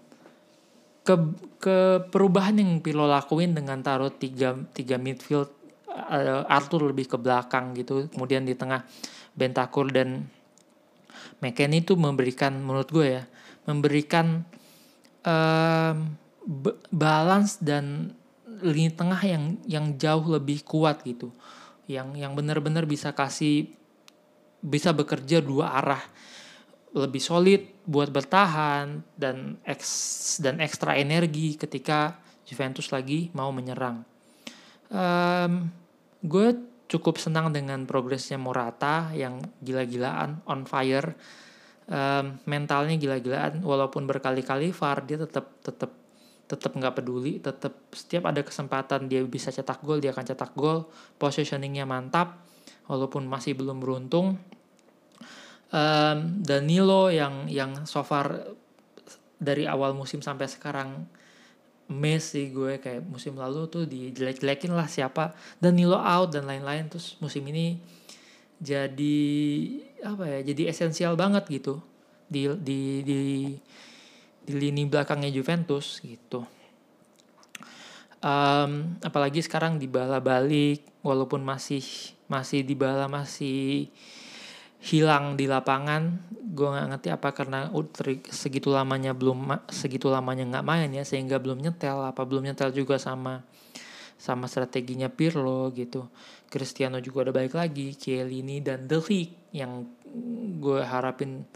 ke 1.02 1.14
ke 1.58 1.78
perubahan 2.10 2.58
yang 2.58 2.82
Pirlo 2.82 3.06
lakuin 3.06 3.54
dengan 3.54 3.78
taruh 3.82 4.10
tiga 4.10 4.54
tiga 4.74 4.98
midfield 4.98 5.50
uh, 5.90 6.46
Arthur 6.50 6.90
lebih 6.90 7.06
ke 7.06 7.16
belakang 7.16 7.74
gitu. 7.78 8.10
Kemudian 8.10 8.42
di 8.42 8.58
tengah 8.58 8.82
Bentakur 9.32 9.88
dan 9.88 10.26
McKennie 11.38 11.82
itu 11.82 11.94
memberikan 11.98 12.58
menurut 12.62 12.90
gue 12.90 13.18
ya 13.18 13.24
memberikan 13.66 14.42
um, 15.22 15.96
balance 16.90 17.62
dan 17.62 18.14
lini 18.62 18.90
tengah 18.90 19.18
yang 19.22 19.44
yang 19.66 19.86
jauh 19.98 20.22
lebih 20.26 20.66
kuat 20.66 21.02
gitu 21.06 21.30
yang 21.90 22.14
yang 22.14 22.32
benar-benar 22.38 22.86
bisa 22.86 23.10
kasih 23.14 23.70
bisa 24.62 24.94
bekerja 24.94 25.42
dua 25.42 25.74
arah 25.74 26.02
lebih 26.92 27.18
solid 27.18 27.62
buat 27.88 28.12
bertahan 28.12 29.00
dan 29.16 29.58
eks 29.64 29.90
dan 30.44 30.60
ekstra 30.60 30.94
energi 31.00 31.56
ketika 31.56 32.20
Juventus 32.44 32.92
lagi 32.92 33.32
mau 33.32 33.48
menyerang. 33.48 34.04
Um, 34.92 35.72
gue 36.20 36.52
cukup 36.92 37.16
senang 37.16 37.48
dengan 37.48 37.88
progresnya 37.88 38.36
Morata 38.36 39.08
yang 39.16 39.40
gila-gilaan 39.64 40.44
on 40.44 40.68
fire, 40.68 41.16
um, 41.88 42.36
mentalnya 42.44 43.00
gila-gilaan 43.00 43.64
walaupun 43.64 44.04
berkali-kali 44.04 44.76
VAR 44.76 45.00
dia 45.08 45.16
tetap 45.16 45.48
tetap 45.64 46.01
tetap 46.46 46.76
nggak 46.76 47.00
peduli, 47.00 47.40
tetap 47.40 47.72
setiap 47.94 48.28
ada 48.28 48.44
kesempatan 48.44 49.08
dia 49.08 49.24
bisa 49.24 49.48
cetak 49.48 49.80
gol 49.80 50.02
dia 50.02 50.12
akan 50.12 50.26
cetak 50.26 50.52
gol, 50.52 50.90
positioningnya 51.16 51.88
mantap, 51.88 52.44
walaupun 52.86 53.24
masih 53.24 53.56
belum 53.56 53.80
beruntung. 53.80 54.36
Um, 55.72 56.44
Danilo 56.44 57.08
yang 57.08 57.48
yang 57.48 57.88
so 57.88 58.04
far 58.04 58.52
dari 59.40 59.64
awal 59.64 59.96
musim 59.96 60.20
sampai 60.20 60.44
sekarang 60.44 61.08
Messi 61.92 62.48
gue 62.48 62.80
kayak 62.80 63.04
musim 63.04 63.36
lalu 63.36 63.68
tuh 63.68 63.84
dijelek-jelekin 63.84 64.72
lah 64.72 64.88
siapa. 64.88 65.36
Danilo 65.60 66.00
out 66.00 66.32
dan 66.32 66.48
lain-lain 66.48 66.88
terus 66.88 67.20
musim 67.20 67.44
ini 67.48 67.76
jadi 68.62 69.18
apa 70.06 70.24
ya 70.24 70.40
jadi 70.46 70.72
esensial 70.72 71.18
banget 71.18 71.44
gitu. 71.52 71.82
Di 72.30 72.48
di 72.56 73.04
di 73.04 73.20
di 74.42 74.54
lini 74.58 74.86
belakangnya 74.86 75.30
Juventus 75.30 76.02
gitu. 76.02 76.44
Um, 78.22 78.98
apalagi 79.02 79.42
sekarang 79.42 79.82
di 79.82 79.90
bala 79.90 80.22
balik 80.22 80.86
walaupun 81.02 81.42
masih 81.42 81.82
masih 82.30 82.62
di 82.62 82.78
bala 82.78 83.10
masih 83.10 83.90
hilang 84.82 85.38
di 85.38 85.46
lapangan 85.46 86.18
gue 86.30 86.66
nggak 86.66 86.86
ngerti 86.90 87.08
apa 87.14 87.28
karena 87.30 87.70
segitu 88.30 88.74
lamanya 88.74 89.14
belum 89.14 89.66
segitu 89.70 90.10
lamanya 90.10 90.42
nggak 90.42 90.66
main 90.66 90.90
ya 90.90 91.06
sehingga 91.06 91.38
belum 91.38 91.62
nyetel 91.62 92.02
apa 92.02 92.26
belum 92.26 92.50
nyetel 92.50 92.74
juga 92.74 92.98
sama 92.98 93.46
sama 94.18 94.50
strateginya 94.50 95.06
Pirlo 95.06 95.70
gitu 95.74 96.10
Cristiano 96.50 96.98
juga 96.98 97.30
udah 97.30 97.34
balik 97.42 97.54
lagi 97.54 97.94
Chiellini 97.94 98.58
dan 98.58 98.90
De 98.90 98.98
yang 99.54 99.86
gue 100.58 100.80
harapin 100.82 101.46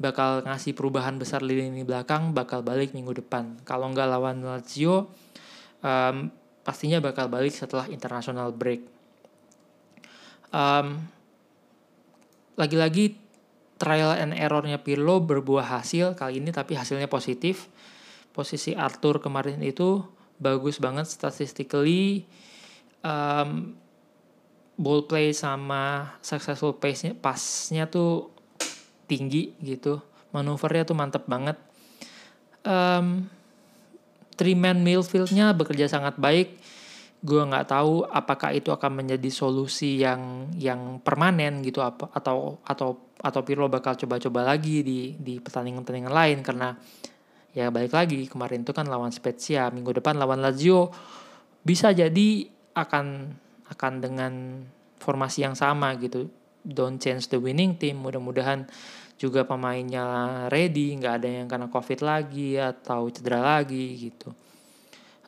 bakal 0.00 0.40
ngasih 0.48 0.72
perubahan 0.72 1.20
besar 1.20 1.44
di 1.44 1.60
lini 1.60 1.84
belakang 1.84 2.32
bakal 2.32 2.64
balik 2.64 2.96
minggu 2.96 3.20
depan. 3.20 3.60
Kalau 3.68 3.92
nggak 3.92 4.08
lawan 4.08 4.40
Lazio, 4.40 5.12
um, 5.84 6.32
pastinya 6.64 7.04
bakal 7.04 7.28
balik 7.28 7.52
setelah 7.52 7.84
international 7.92 8.48
break. 8.56 8.80
Um, 10.50 11.04
lagi-lagi 12.56 13.20
trial 13.76 14.16
and 14.16 14.32
errornya 14.32 14.80
Pirlo 14.80 15.20
berbuah 15.20 15.80
hasil 15.80 16.16
kali 16.16 16.40
ini 16.40 16.48
tapi 16.48 16.80
hasilnya 16.80 17.06
positif. 17.06 17.68
Posisi 18.32 18.72
Arthur 18.72 19.20
kemarin 19.20 19.60
itu 19.60 20.00
bagus 20.40 20.80
banget 20.80 21.12
statistically. 21.12 22.24
Um, 23.04 23.76
ball 24.80 25.04
play 25.04 25.36
sama 25.36 26.16
successful 26.24 26.72
pace-nya 26.80 27.12
pasnya 27.12 27.84
tuh 27.84 28.39
tinggi 29.10 29.58
gitu. 29.58 29.98
Manuvernya 30.30 30.86
tuh 30.86 30.94
mantep 30.94 31.26
banget. 31.26 31.58
Um, 32.62 33.26
three 34.38 34.54
man 34.54 34.86
midfieldnya 34.86 35.50
bekerja 35.52 35.90
sangat 35.90 36.14
baik. 36.16 36.56
Gue 37.20 37.42
nggak 37.44 37.68
tahu 37.68 38.08
apakah 38.08 38.56
itu 38.56 38.72
akan 38.72 39.04
menjadi 39.04 39.28
solusi 39.28 40.00
yang 40.00 40.48
yang 40.56 41.02
permanen 41.04 41.60
gitu 41.60 41.84
apa 41.84 42.08
atau 42.16 42.62
atau 42.64 42.96
atau 43.20 43.40
Pirlo 43.44 43.68
bakal 43.68 43.92
coba-coba 44.00 44.56
lagi 44.56 44.80
di 44.80 45.12
di 45.20 45.36
pertandingan-pertandingan 45.36 46.14
lain. 46.14 46.38
Karena 46.40 46.72
ya 47.52 47.68
balik 47.68 47.92
lagi 47.92 48.24
kemarin 48.30 48.64
itu 48.64 48.72
kan 48.72 48.88
lawan 48.88 49.12
Spezia 49.12 49.68
minggu 49.68 50.00
depan 50.00 50.16
lawan 50.16 50.40
Lazio. 50.40 50.88
Bisa 51.60 51.92
jadi 51.92 52.48
akan 52.72 53.36
akan 53.68 53.92
dengan 54.00 54.32
formasi 54.96 55.44
yang 55.44 55.52
sama 55.52 55.92
gitu. 56.00 56.32
Don't 56.64 56.96
change 56.96 57.28
the 57.28 57.36
winning 57.36 57.76
team 57.76 58.00
mudah-mudahan 58.00 58.64
juga 59.20 59.44
pemainnya 59.44 60.48
ready 60.48 60.96
nggak 60.96 61.14
ada 61.20 61.28
yang 61.28 61.44
kena 61.44 61.68
covid 61.68 62.00
lagi 62.00 62.56
atau 62.56 63.12
cedera 63.12 63.60
lagi 63.60 64.08
gitu. 64.08 64.32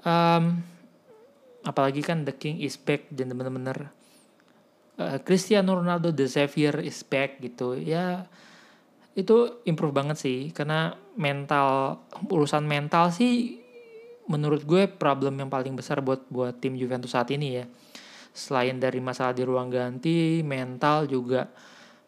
Um, 0.00 0.64
apalagi 1.61 2.00
kan 2.00 2.24
the 2.24 2.33
king 2.33 2.57
is 2.64 2.81
back 2.81 3.12
dan 3.12 3.37
bener-bener 3.37 3.92
uh, 4.96 5.20
Cristiano 5.20 5.76
Ronaldo 5.76 6.09
the 6.09 6.24
Xavier 6.24 6.81
is 6.81 7.05
back 7.05 7.37
gitu. 7.44 7.76
Ya 7.76 8.24
itu 9.12 9.61
improve 9.68 9.92
banget 9.92 10.16
sih 10.16 10.57
karena 10.57 10.96
mental 11.20 12.00
urusan 12.33 12.64
mental 12.64 13.12
sih 13.12 13.61
menurut 14.24 14.64
gue 14.64 14.88
problem 14.88 15.37
yang 15.37 15.52
paling 15.52 15.76
besar 15.76 16.00
buat 16.00 16.24
buat 16.33 16.57
tim 16.64 16.81
Juventus 16.81 17.12
saat 17.12 17.28
ini 17.28 17.61
ya. 17.61 17.68
Selain 18.33 18.81
dari 18.81 19.05
masalah 19.05 19.37
di 19.37 19.44
ruang 19.44 19.68
ganti 19.68 20.40
mental 20.40 21.05
juga 21.05 21.44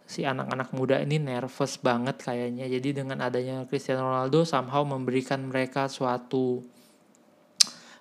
si 0.04 0.22
anak-anak 0.22 0.70
muda 0.76 1.00
ini 1.00 1.16
nervous 1.16 1.80
banget 1.80 2.20
kayaknya. 2.20 2.68
Jadi 2.68 3.04
dengan 3.04 3.24
adanya 3.24 3.64
Cristiano 3.64 4.04
Ronaldo 4.04 4.44
somehow 4.44 4.84
memberikan 4.84 5.48
mereka 5.48 5.88
suatu 5.88 6.60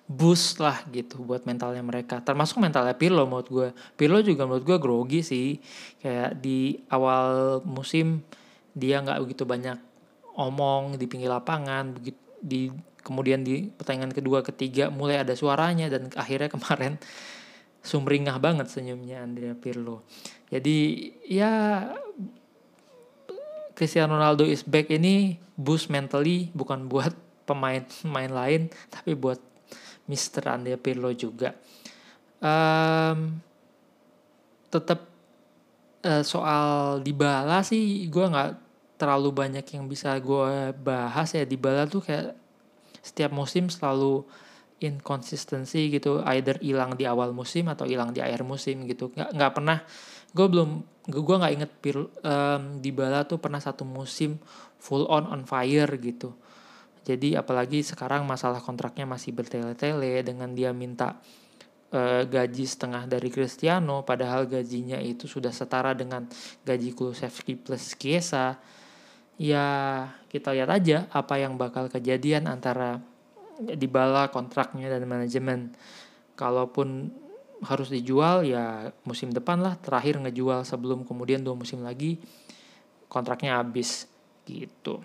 boost 0.04 0.60
lah 0.60 0.84
gitu 0.92 1.24
buat 1.24 1.48
mentalnya 1.48 1.80
mereka. 1.80 2.20
Termasuk 2.20 2.60
mentalnya 2.60 2.92
Pirlo 2.92 3.24
menurut 3.24 3.48
gue. 3.48 3.68
Pirlo 3.96 4.20
juga 4.20 4.44
menurut 4.44 4.64
gue 4.68 4.78
grogi 4.78 5.20
sih. 5.24 5.56
Kayak 6.04 6.44
di 6.44 6.76
awal 6.92 7.60
musim 7.64 8.20
dia 8.76 9.00
nggak 9.00 9.24
begitu 9.24 9.48
banyak 9.48 9.80
omong 10.36 10.98
di 11.00 11.06
pinggir 11.08 11.30
lapangan, 11.30 11.94
di 12.44 12.68
kemudian 13.04 13.44
di 13.44 13.68
pertandingan 13.68 14.16
kedua 14.16 14.40
ketiga 14.40 14.88
mulai 14.88 15.20
ada 15.20 15.36
suaranya 15.36 15.92
dan 15.92 16.08
akhirnya 16.16 16.48
kemarin 16.56 16.96
sumringah 17.84 18.40
banget 18.40 18.72
senyumnya 18.72 19.20
Andrea 19.20 19.52
Pirlo. 19.52 20.02
Jadi 20.48 21.12
ya 21.28 21.84
Cristiano 23.76 24.16
Ronaldo 24.16 24.48
is 24.48 24.64
back 24.64 24.88
ini 24.88 25.36
boost 25.54 25.92
mentally 25.92 26.48
bukan 26.56 26.86
buat 26.90 27.12
pemain-pemain 27.44 28.32
lain 28.32 28.62
tapi 28.88 29.12
buat 29.12 29.38
Mister 30.08 30.48
Andrea 30.48 30.80
Pirlo 30.80 31.12
juga 31.12 31.52
um, 32.40 33.36
tetap 34.72 35.04
uh, 36.04 36.24
soal 36.24 37.00
Dybala 37.04 37.60
sih 37.60 38.08
gue 38.08 38.24
nggak 38.24 38.50
terlalu 38.96 39.30
banyak 39.32 39.66
yang 39.76 39.84
bisa 39.84 40.16
gue 40.16 40.72
bahas 40.80 41.36
ya 41.36 41.44
Dybala 41.44 41.84
tuh 41.84 42.00
kayak 42.00 42.32
setiap 43.04 43.28
musim 43.36 43.68
selalu 43.68 44.24
inkonsistensi 44.84 45.88
gitu 45.88 46.20
either 46.28 46.60
hilang 46.60 46.94
di 46.94 47.08
awal 47.08 47.32
musim 47.32 47.72
atau 47.72 47.88
hilang 47.88 48.12
di 48.12 48.20
akhir 48.20 48.44
musim 48.44 48.84
gitu. 48.84 49.10
Nggak 49.16 49.30
nggak 49.32 49.52
pernah 49.56 49.78
gue 50.34 50.46
belum 50.46 50.70
gue 51.08 51.36
nggak 51.36 51.52
inget 51.56 51.70
Pir, 51.80 51.96
um, 52.00 52.62
Dybala 52.80 53.24
tuh 53.28 53.40
pernah 53.40 53.60
satu 53.60 53.88
musim 53.88 54.40
full 54.78 55.08
on 55.08 55.24
on 55.28 55.42
fire 55.48 55.90
gitu. 56.00 56.36
Jadi 57.04 57.36
apalagi 57.36 57.84
sekarang 57.84 58.24
masalah 58.24 58.64
kontraknya 58.64 59.04
masih 59.04 59.36
bertele-tele 59.36 60.24
dengan 60.24 60.56
dia 60.56 60.72
minta 60.72 61.20
uh, 61.94 62.22
gaji 62.26 62.64
setengah 62.66 63.06
dari 63.06 63.28
Cristiano 63.30 64.02
padahal 64.02 64.50
gajinya 64.50 64.98
itu 64.98 65.30
sudah 65.30 65.54
setara 65.54 65.94
dengan 65.94 66.26
gaji 66.66 66.96
Kulusevski 66.96 67.60
plus 67.60 67.94
Chiesa 67.94 68.58
ya 69.38 69.66
kita 70.30 70.54
lihat 70.54 70.70
aja 70.70 70.98
apa 71.10 71.38
yang 71.38 71.58
bakal 71.58 71.90
kejadian 71.90 72.46
antara 72.46 73.02
Dybala 73.60 74.30
kontraknya 74.34 74.90
dan 74.90 75.06
manajemen. 75.06 75.74
Kalaupun 76.34 77.14
harus 77.64 77.88
dijual 77.88 78.44
ya 78.44 78.92
musim 79.08 79.32
depan 79.32 79.62
lah 79.62 79.78
terakhir 79.80 80.20
ngejual 80.20 80.66
sebelum 80.66 81.06
kemudian 81.06 81.40
dua 81.40 81.56
musim 81.56 81.80
lagi 81.80 82.20
kontraknya 83.08 83.62
habis 83.62 84.10
gitu. 84.44 85.00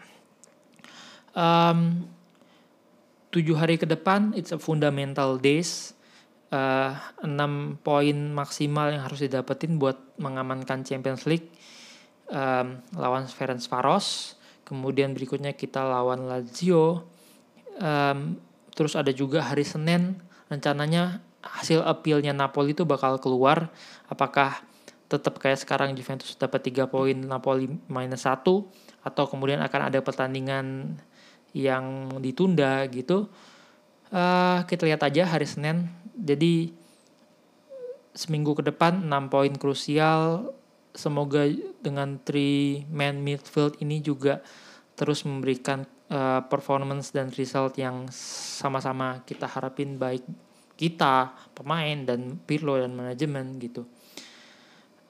Um, 1.38 2.10
tujuh 3.30 3.54
hari 3.54 3.78
ke 3.78 3.86
depan 3.86 4.34
it's 4.34 4.52
a 4.52 4.60
fundamental 4.60 5.38
days. 5.38 5.94
Uh, 6.50 6.98
poin 7.86 8.18
maksimal 8.34 8.90
yang 8.90 9.06
harus 9.06 9.22
didapetin 9.22 9.78
buat 9.78 10.02
mengamankan 10.18 10.82
Champions 10.82 11.30
League. 11.30 11.46
Um, 12.30 12.82
lawan 12.98 13.30
Ferencvaros. 13.30 14.34
Kemudian 14.66 15.14
berikutnya 15.14 15.54
kita 15.54 15.82
lawan 15.86 16.26
Lazio 16.26 17.06
um, 17.80 18.38
terus 18.76 18.94
ada 18.94 19.10
juga 19.10 19.44
hari 19.44 19.64
Senin 19.66 20.20
rencananya 20.52 21.24
hasil 21.40 21.84
appealnya 21.84 22.36
Napoli 22.36 22.76
itu 22.76 22.84
bakal 22.84 23.18
keluar. 23.20 23.72
Apakah 24.12 24.60
tetap 25.10 25.42
kayak 25.42 25.58
sekarang 25.58 25.98
Juventus 25.98 26.38
dapat 26.38 26.70
3 26.70 26.86
poin 26.86 27.18
Napoli 27.18 27.66
minus 27.90 28.30
1 28.30 28.46
atau 29.02 29.24
kemudian 29.26 29.64
akan 29.64 29.90
ada 29.90 30.00
pertandingan 30.04 31.00
yang 31.56 32.14
ditunda 32.22 32.86
gitu? 32.92 33.32
Uh, 34.10 34.66
kita 34.66 34.86
lihat 34.86 35.02
aja 35.06 35.26
hari 35.26 35.46
Senin. 35.46 35.90
Jadi 36.18 36.74
seminggu 38.14 38.58
ke 38.58 38.64
depan 38.66 39.06
6 39.06 39.34
poin 39.34 39.54
krusial. 39.56 40.54
Semoga 40.90 41.46
dengan 41.80 42.18
three 42.26 42.84
man 42.90 43.22
midfield 43.22 43.78
ini 43.78 44.02
juga 44.02 44.42
terus 44.98 45.22
memberikan 45.24 45.86
uh, 46.10 46.42
performance 46.50 47.14
dan 47.14 47.30
result 47.34 47.78
yang 47.78 48.10
sama-sama 48.60 49.22
kita 49.24 49.46
harapin 49.46 49.96
baik 49.96 50.26
kita 50.80 51.36
pemain 51.52 52.08
dan 52.08 52.40
Pirlo 52.48 52.80
dan 52.80 52.96
manajemen 52.96 53.60
gitu. 53.60 53.84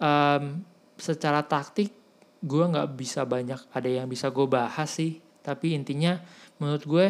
Um, 0.02 0.66
secara 0.98 1.46
taktik 1.46 1.94
gue 2.42 2.64
nggak 2.66 2.96
bisa 2.96 3.28
banyak 3.28 3.60
ada 3.70 3.90
yang 3.90 4.10
bisa 4.10 4.34
gue 4.34 4.48
bahas 4.50 4.90
sih. 4.90 5.22
Tapi 5.46 5.78
intinya 5.78 6.18
menurut 6.58 6.84
gue 6.90 7.08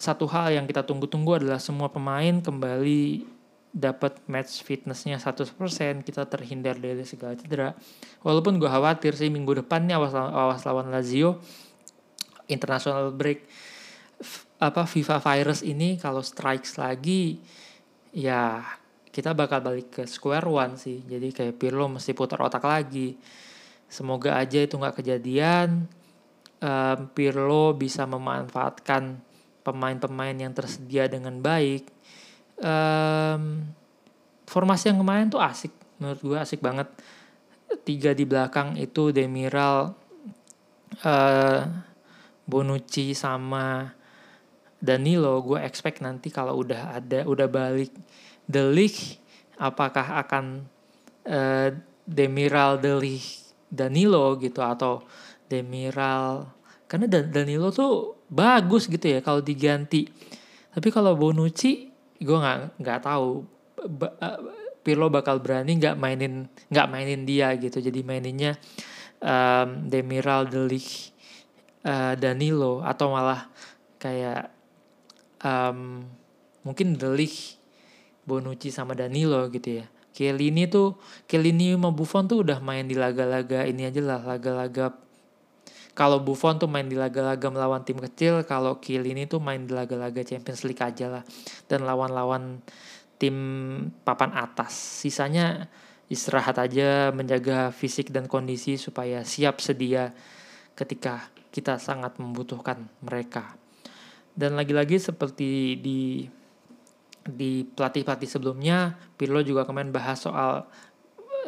satu 0.00 0.24
hal 0.30 0.54
yang 0.54 0.64
kita 0.70 0.86
tunggu-tunggu 0.86 1.42
adalah 1.42 1.58
semua 1.60 1.90
pemain 1.90 2.40
kembali 2.40 3.26
dapat 3.70 4.18
match 4.26 4.66
fitnessnya 4.66 5.18
100% 5.22 5.54
kita 6.02 6.26
terhindar 6.26 6.78
dari 6.78 7.02
segala 7.06 7.34
cedera. 7.34 7.74
Walaupun 8.22 8.58
gue 8.58 8.70
khawatir 8.70 9.18
sih 9.18 9.30
minggu 9.30 9.62
depan 9.62 9.86
nih 9.86 9.98
awas, 9.98 10.14
awas 10.14 10.62
lawan 10.62 10.90
Lazio 10.94 11.42
international 12.50 13.14
break 13.14 13.46
apa 14.60 14.84
FIFA 14.84 15.16
virus 15.24 15.64
ini 15.64 15.96
kalau 15.96 16.20
strikes 16.20 16.76
lagi 16.76 17.40
ya 18.12 18.60
kita 19.10 19.34
bakal 19.34 19.58
balik 19.60 19.90
ke 19.90 20.02
square 20.06 20.46
one 20.46 20.78
sih. 20.78 21.02
Jadi 21.02 21.34
kayak 21.34 21.58
Pirlo 21.58 21.90
mesti 21.90 22.14
putar 22.14 22.38
otak 22.46 22.62
lagi. 22.62 23.18
Semoga 23.90 24.38
aja 24.38 24.62
itu 24.62 24.78
nggak 24.78 25.02
kejadian. 25.02 25.90
Um, 26.62 26.98
Pirlo 27.10 27.74
bisa 27.74 28.06
memanfaatkan 28.06 29.18
pemain-pemain 29.66 30.36
yang 30.38 30.54
tersedia 30.54 31.10
dengan 31.10 31.42
baik. 31.42 31.90
Um, 32.62 33.66
formasi 34.46 34.94
yang 34.94 35.02
kemarin 35.02 35.26
tuh 35.26 35.42
asik. 35.42 35.74
Menurut 35.98 36.22
gue 36.22 36.38
asik 36.38 36.62
banget. 36.62 36.86
Tiga 37.82 38.14
di 38.14 38.22
belakang 38.22 38.78
itu 38.78 39.10
Demiral 39.10 39.94
uh, 41.02 41.62
Bonucci 42.50 43.14
sama 43.14 43.94
Danilo 44.82 45.38
gue 45.46 45.62
expect 45.62 46.02
nanti 46.02 46.34
kalau 46.34 46.58
udah 46.58 46.98
ada 46.98 47.22
udah 47.22 47.46
balik 47.46 47.94
The 48.50 48.66
League 48.66 49.22
apakah 49.60 50.18
akan 50.26 50.66
uh, 51.30 51.68
Demiral 52.02 52.82
The 52.82 52.94
League 52.98 53.30
Danilo 53.70 54.34
gitu 54.42 54.58
atau 54.64 55.06
Demiral 55.46 56.50
karena 56.90 57.06
Danilo 57.06 57.70
tuh 57.70 58.18
bagus 58.26 58.90
gitu 58.90 59.06
ya 59.06 59.22
kalau 59.22 59.38
diganti. 59.38 60.10
Tapi 60.74 60.88
kalau 60.90 61.14
Bonucci 61.14 61.86
gue 62.18 62.38
nggak 62.38 62.82
nggak 62.82 62.98
tahu 63.06 63.46
ba, 63.94 64.10
Pirlo 64.80 65.06
bakal 65.06 65.38
berani 65.38 65.78
nggak 65.78 65.94
mainin 65.94 66.50
nggak 66.66 66.86
mainin 66.90 67.22
dia 67.22 67.54
gitu. 67.54 67.78
Jadi 67.78 68.02
maininnya 68.02 68.58
um, 69.22 69.86
Demiral 69.86 70.50
Delik 70.50 71.14
uh, 71.84 72.14
Danilo 72.16 72.80
atau 72.84 73.12
malah 73.12 73.48
kayak 74.00 74.50
um, 75.44 76.04
mungkin 76.64 76.96
Delik 76.96 77.60
Bonucci 78.24 78.68
sama 78.72 78.96
Danilo 78.96 79.48
gitu 79.52 79.82
ya. 79.82 79.86
Chiellini 80.10 80.66
tuh 80.66 80.98
Chiellini 81.30 81.72
sama 81.78 81.94
Buffon 81.94 82.26
tuh 82.26 82.42
udah 82.42 82.58
main 82.58 82.84
di 82.84 82.98
laga-laga 82.98 83.62
ini 83.62 83.86
aja 83.86 84.02
lah 84.02 84.20
laga-laga 84.20 84.90
kalau 86.00 86.22
Buffon 86.22 86.56
tuh 86.56 86.70
main 86.70 86.86
di 86.86 86.96
laga-laga 86.96 87.50
melawan 87.50 87.82
tim 87.84 87.98
kecil 87.98 88.40
kalau 88.46 88.78
Chiellini 88.78 89.26
tuh 89.26 89.42
main 89.42 89.66
di 89.66 89.74
laga-laga 89.74 90.22
Champions 90.22 90.62
League 90.64 90.80
aja 90.80 91.10
lah. 91.10 91.22
Dan 91.66 91.84
lawan-lawan 91.84 92.62
tim 93.20 93.36
papan 94.00 94.32
atas. 94.32 94.72
Sisanya 94.72 95.68
istirahat 96.08 96.56
aja 96.56 97.12
menjaga 97.12 97.68
fisik 97.74 98.08
dan 98.14 98.30
kondisi 98.30 98.80
supaya 98.80 99.26
siap 99.28 99.60
sedia 99.60 100.14
ketika 100.72 101.28
kita 101.50 101.76
sangat 101.82 102.16
membutuhkan 102.18 102.88
mereka. 103.02 103.54
Dan 104.30 104.54
lagi-lagi 104.54 104.96
seperti 104.98 105.76
di 105.78 106.24
di 107.20 107.62
pelatih-pelatih 107.68 108.30
sebelumnya, 108.30 108.96
Pirlo 109.18 109.44
juga 109.44 109.68
kemarin 109.68 109.92
bahas 109.92 110.22
soal 110.24 110.64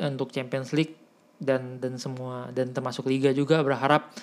untuk 0.02 0.34
Champions 0.34 0.74
League 0.76 0.98
dan 1.42 1.82
dan 1.82 1.98
semua 1.98 2.52
dan 2.54 2.70
termasuk 2.70 3.10
liga 3.10 3.34
juga 3.34 3.62
berharap 3.66 4.14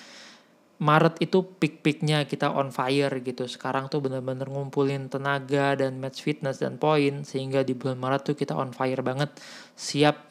Maret 0.80 1.20
itu 1.20 1.44
peak-peaknya 1.44 2.24
kita 2.24 2.56
on 2.56 2.72
fire 2.72 3.12
gitu. 3.20 3.44
Sekarang 3.44 3.92
tuh 3.92 4.00
bener-bener 4.00 4.48
ngumpulin 4.48 5.12
tenaga 5.12 5.76
dan 5.76 6.00
match 6.00 6.24
fitness 6.24 6.56
dan 6.56 6.80
poin 6.80 7.20
sehingga 7.20 7.60
di 7.60 7.76
bulan 7.76 8.00
Maret 8.00 8.32
tuh 8.32 8.32
kita 8.32 8.56
on 8.56 8.72
fire 8.72 9.04
banget, 9.04 9.28
siap 9.76 10.24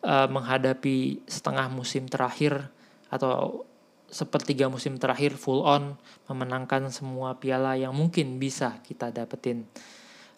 uh, 0.00 0.24
menghadapi 0.24 1.28
setengah 1.28 1.68
musim 1.68 2.08
terakhir 2.08 2.72
atau 3.12 3.68
sepertiga 4.14 4.70
musim 4.70 4.94
terakhir 4.94 5.34
full 5.34 5.66
on 5.66 5.98
memenangkan 6.30 6.86
semua 6.94 7.34
piala 7.34 7.74
yang 7.74 7.90
mungkin 7.90 8.38
bisa 8.38 8.78
kita 8.86 9.10
dapetin. 9.10 9.66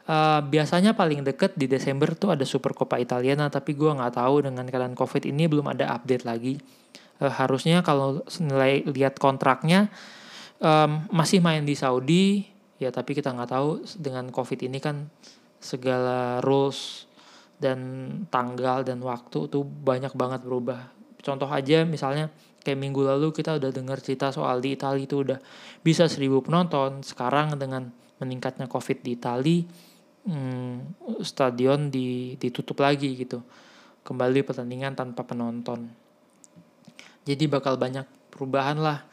Uh, 0.06 0.40
biasanya 0.40 0.96
paling 0.96 1.20
deket 1.26 1.58
di 1.58 1.68
Desember 1.68 2.14
tuh 2.16 2.32
ada 2.32 2.46
Super 2.48 2.72
Coppa 2.72 2.96
Italiana 2.96 3.50
tapi 3.52 3.74
gue 3.76 3.90
nggak 3.90 4.16
tahu 4.16 4.48
dengan 4.48 4.64
keadaan 4.64 4.94
COVID 4.96 5.28
ini 5.28 5.44
belum 5.44 5.68
ada 5.76 5.92
update 5.92 6.24
lagi. 6.24 6.56
Uh, 7.20 7.28
harusnya 7.28 7.84
kalau 7.84 8.24
nilai 8.40 8.80
lihat 8.88 9.20
kontraknya 9.20 9.92
um, 10.62 11.04
masih 11.12 11.44
main 11.44 11.66
di 11.66 11.76
Saudi 11.76 12.48
ya 12.80 12.88
tapi 12.88 13.12
kita 13.12 13.34
nggak 13.34 13.50
tahu 13.50 13.84
dengan 14.00 14.32
COVID 14.32 14.64
ini 14.64 14.78
kan 14.80 15.10
segala 15.60 16.40
rules 16.40 17.04
dan 17.60 17.80
tanggal 18.32 18.84
dan 18.86 19.02
waktu 19.04 19.50
tuh 19.52 19.64
banyak 19.64 20.14
banget 20.16 20.40
berubah. 20.44 20.92
Contoh 21.20 21.50
aja 21.50 21.82
misalnya 21.82 22.30
kayak 22.66 22.82
minggu 22.82 23.06
lalu 23.06 23.30
kita 23.30 23.62
udah 23.62 23.70
dengar 23.70 24.02
cerita 24.02 24.34
soal 24.34 24.58
di 24.58 24.74
Italia 24.74 25.06
itu 25.06 25.22
udah 25.22 25.38
bisa 25.86 26.10
seribu 26.10 26.42
penonton. 26.42 27.06
Sekarang 27.06 27.54
dengan 27.54 27.86
meningkatnya 28.18 28.66
covid 28.66 29.06
di 29.06 29.14
Italia 29.14 29.62
hmm, 30.26 30.98
stadion 31.22 31.86
di, 31.86 32.34
ditutup 32.34 32.82
lagi 32.82 33.14
gitu. 33.14 33.38
Kembali 34.02 34.42
pertandingan 34.42 34.98
tanpa 34.98 35.22
penonton. 35.22 35.86
Jadi 37.22 37.44
bakal 37.46 37.78
banyak 37.78 38.06
perubahan 38.34 38.82
lah. 38.82 39.06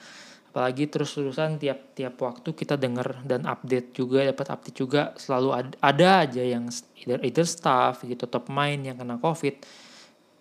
Apalagi 0.54 0.86
terus-terusan 0.86 1.58
tiap 1.58 1.98
tiap 1.98 2.14
waktu 2.22 2.54
kita 2.54 2.78
dengar 2.78 3.26
dan 3.26 3.50
update 3.50 3.98
juga 3.98 4.22
dapat 4.22 4.54
update 4.54 4.78
juga 4.78 5.02
selalu 5.18 5.50
ada, 5.50 5.74
ada 5.82 6.10
aja 6.30 6.46
yang 6.46 6.70
either, 6.94 7.18
either 7.26 7.46
staff 7.46 8.06
gitu 8.06 8.30
top 8.30 8.54
main 8.54 8.78
yang 8.86 8.94
kena 8.94 9.18
covid 9.18 9.58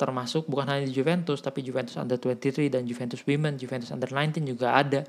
termasuk 0.02 0.50
bukan 0.50 0.66
hanya 0.66 0.90
di 0.90 0.94
Juventus 0.98 1.38
tapi 1.38 1.62
Juventus 1.62 1.94
under 1.94 2.18
23 2.18 2.66
dan 2.66 2.82
Juventus 2.82 3.22
Women, 3.22 3.54
Juventus 3.54 3.94
under 3.94 4.10
19 4.10 4.42
juga 4.42 4.74
ada. 4.74 5.06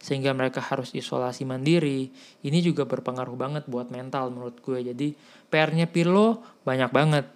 Sehingga 0.00 0.32
mereka 0.32 0.64
harus 0.64 0.96
isolasi 0.96 1.44
mandiri. 1.44 2.08
Ini 2.40 2.58
juga 2.64 2.88
berpengaruh 2.88 3.36
banget 3.36 3.64
buat 3.68 3.92
mental 3.92 4.32
menurut 4.32 4.64
gue. 4.64 4.80
Jadi 4.80 5.12
PR-nya 5.52 5.84
Pirlo 5.92 6.40
banyak 6.64 6.88
banget. 6.88 7.28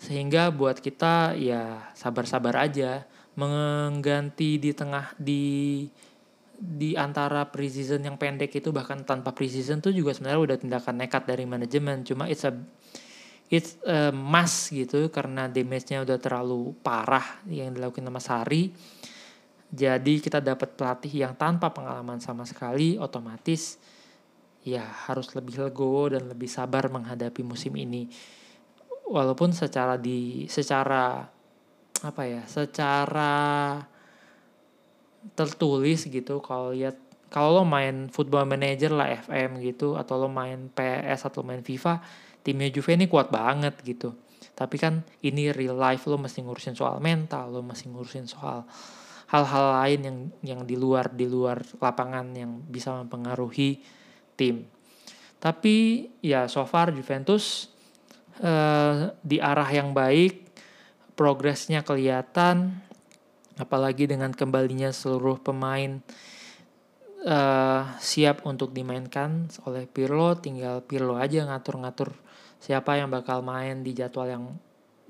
Sehingga 0.00 0.48
buat 0.48 0.80
kita 0.80 1.36
ya 1.36 1.92
sabar-sabar 1.92 2.56
aja 2.56 3.04
mengganti 3.36 4.56
di 4.56 4.72
tengah 4.72 5.12
di 5.20 5.44
di 6.60 6.92
antara 6.92 7.48
preseason 7.48 8.04
yang 8.04 8.20
pendek 8.20 8.52
itu 8.52 8.68
bahkan 8.68 9.00
tanpa 9.00 9.32
preseason 9.32 9.80
tuh 9.80 9.96
juga 9.96 10.12
sebenarnya 10.12 10.40
udah 10.44 10.56
tindakan 10.60 10.94
nekat 11.00 11.24
dari 11.24 11.48
manajemen 11.48 12.04
cuma 12.04 12.28
it's 12.28 12.44
a 12.44 12.52
it's 13.50 13.74
a 13.82 14.14
must 14.14 14.70
gitu 14.70 15.10
karena 15.10 15.50
damage-nya 15.50 16.06
udah 16.06 16.18
terlalu 16.22 16.70
parah 16.86 17.42
yang 17.50 17.74
dilakukan 17.74 18.06
sama 18.06 18.22
Sari. 18.22 18.70
Jadi 19.70 20.22
kita 20.22 20.38
dapat 20.38 20.74
pelatih 20.78 21.26
yang 21.26 21.34
tanpa 21.34 21.74
pengalaman 21.74 22.22
sama 22.22 22.46
sekali 22.46 22.94
otomatis 22.98 23.78
ya 24.62 24.82
harus 24.82 25.30
lebih 25.34 25.62
legowo 25.62 26.14
dan 26.14 26.30
lebih 26.30 26.46
sabar 26.46 26.86
menghadapi 26.86 27.42
musim 27.42 27.74
ini. 27.74 28.06
Walaupun 29.10 29.50
secara 29.50 29.98
di 29.98 30.46
secara 30.46 31.26
apa 32.06 32.22
ya, 32.22 32.46
secara 32.46 33.78
tertulis 35.34 36.06
gitu 36.06 36.38
kalau 36.38 36.70
lihat 36.70 36.96
kalau 37.30 37.62
lo 37.62 37.64
main 37.66 38.10
football 38.10 38.46
manager 38.46 38.90
lah 38.94 39.22
FM 39.26 39.62
gitu 39.62 39.94
atau 39.94 40.18
lo 40.18 40.28
main 40.30 40.70
PS 40.70 41.30
atau 41.30 41.46
main 41.46 41.62
FIFA 41.62 42.02
timnya 42.40 42.68
Juve 42.72 42.96
ini 42.96 43.06
kuat 43.06 43.28
banget 43.28 43.76
gitu. 43.84 44.16
Tapi 44.56 44.76
kan 44.76 45.00
ini 45.24 45.52
real 45.52 45.76
life 45.76 46.04
lo 46.04 46.20
mesti 46.20 46.44
ngurusin 46.44 46.76
soal 46.76 47.00
mental 47.00 47.48
lo 47.48 47.64
mesti 47.64 47.88
ngurusin 47.88 48.28
soal 48.28 48.68
hal-hal 49.30 49.66
lain 49.78 50.00
yang 50.02 50.18
yang 50.42 50.60
di 50.66 50.74
luar 50.74 51.08
di 51.14 51.24
luar 51.30 51.62
lapangan 51.78 52.34
yang 52.34 52.60
bisa 52.66 52.92
mempengaruhi 52.98 53.80
tim. 54.34 54.66
Tapi 55.40 56.08
ya 56.20 56.50
so 56.50 56.66
far 56.68 56.92
Juventus 56.92 57.72
uh, 58.44 59.14
di 59.24 59.40
arah 59.40 59.70
yang 59.70 59.96
baik 59.96 60.52
progresnya 61.16 61.80
kelihatan 61.80 62.84
apalagi 63.56 64.08
dengan 64.08 64.32
kembalinya 64.32 64.92
seluruh 64.92 65.40
pemain 65.40 66.00
uh, 67.24 67.82
siap 68.00 68.44
untuk 68.44 68.72
dimainkan 68.72 69.48
oleh 69.64 69.86
Pirlo. 69.88 70.36
Tinggal 70.36 70.84
Pirlo 70.84 71.16
aja 71.16 71.46
ngatur-ngatur 71.48 72.29
siapa 72.60 73.00
yang 73.00 73.08
bakal 73.08 73.40
main 73.40 73.80
di 73.80 73.96
jadwal 73.96 74.28
yang 74.28 74.44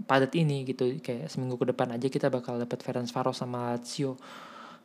padat 0.06 0.32
ini 0.38 0.64
gitu. 0.64 0.96
Kayak 1.02 1.28
seminggu 1.28 1.58
ke 1.58 1.74
depan 1.74 1.92
aja 1.92 2.06
kita 2.06 2.30
bakal 2.30 2.56
dapat 2.56 2.78
Ferenc 2.80 3.10
Varos 3.10 3.42
sama 3.42 3.74
Lazio 3.74 4.16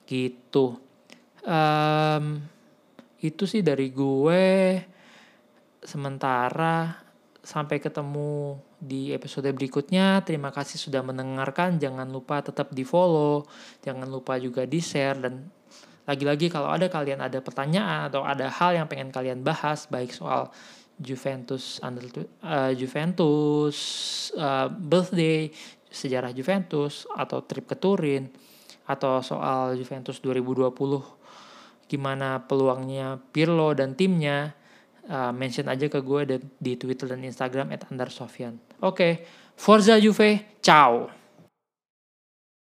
gitu. 0.09 0.82
Um, 1.45 2.41
itu 3.22 3.45
sih 3.45 3.61
dari 3.61 3.93
gue. 3.93 4.82
Sementara 5.86 7.05
sampai 7.45 7.78
ketemu 7.78 8.57
di 8.82 9.13
episode 9.13 9.45
berikutnya 9.53 10.26
terima 10.26 10.49
kasih 10.49 10.82
sudah 10.82 11.05
mendengarkan. 11.05 11.78
Jangan 11.78 12.09
lupa 12.09 12.41
tetap 12.41 12.74
di 12.74 12.82
follow 12.82 13.45
jangan 13.86 14.09
lupa 14.09 14.41
juga 14.41 14.66
di 14.66 14.82
share 14.82 15.22
dan 15.22 15.45
lagi-lagi 16.05 16.53
kalau 16.53 16.70
ada 16.70 16.86
kalian 16.86 17.22
ada 17.22 17.41
pertanyaan 17.41 18.13
atau 18.13 18.22
ada 18.22 18.45
hal 18.49 18.78
yang 18.78 18.86
pengen 18.86 19.09
kalian 19.09 19.41
bahas 19.41 19.89
baik 19.89 20.13
soal 20.13 20.53
Juventus 20.96 21.84
under 21.84 22.08
uh, 22.43 22.72
Juventus 22.72 23.76
uh, 24.39 24.72
birthday 24.72 25.52
sejarah 25.91 26.32
Juventus 26.32 27.08
atau 27.16 27.43
trip 27.43 27.68
ke 27.68 27.76
Turin 27.76 28.28
atau 28.86 29.20
soal 29.20 29.76
Juventus 29.76 30.20
2020 30.24 30.72
gimana 31.86 32.43
peluangnya 32.43 33.20
Pirlo 33.32 33.72
dan 33.76 33.93
timnya 33.93 34.54
uh, 35.10 35.32
mention 35.32 35.70
aja 35.70 35.86
ke 35.86 36.00
gue 36.02 36.39
di 36.58 36.74
Twitter 36.76 37.10
dan 37.10 37.22
Instagram 37.22 37.74
@andarsofyan. 37.91 38.58
Oke, 38.82 38.91
okay. 38.91 39.14
Forza 39.56 39.96
Juve, 40.02 40.60
ciao. 40.60 41.24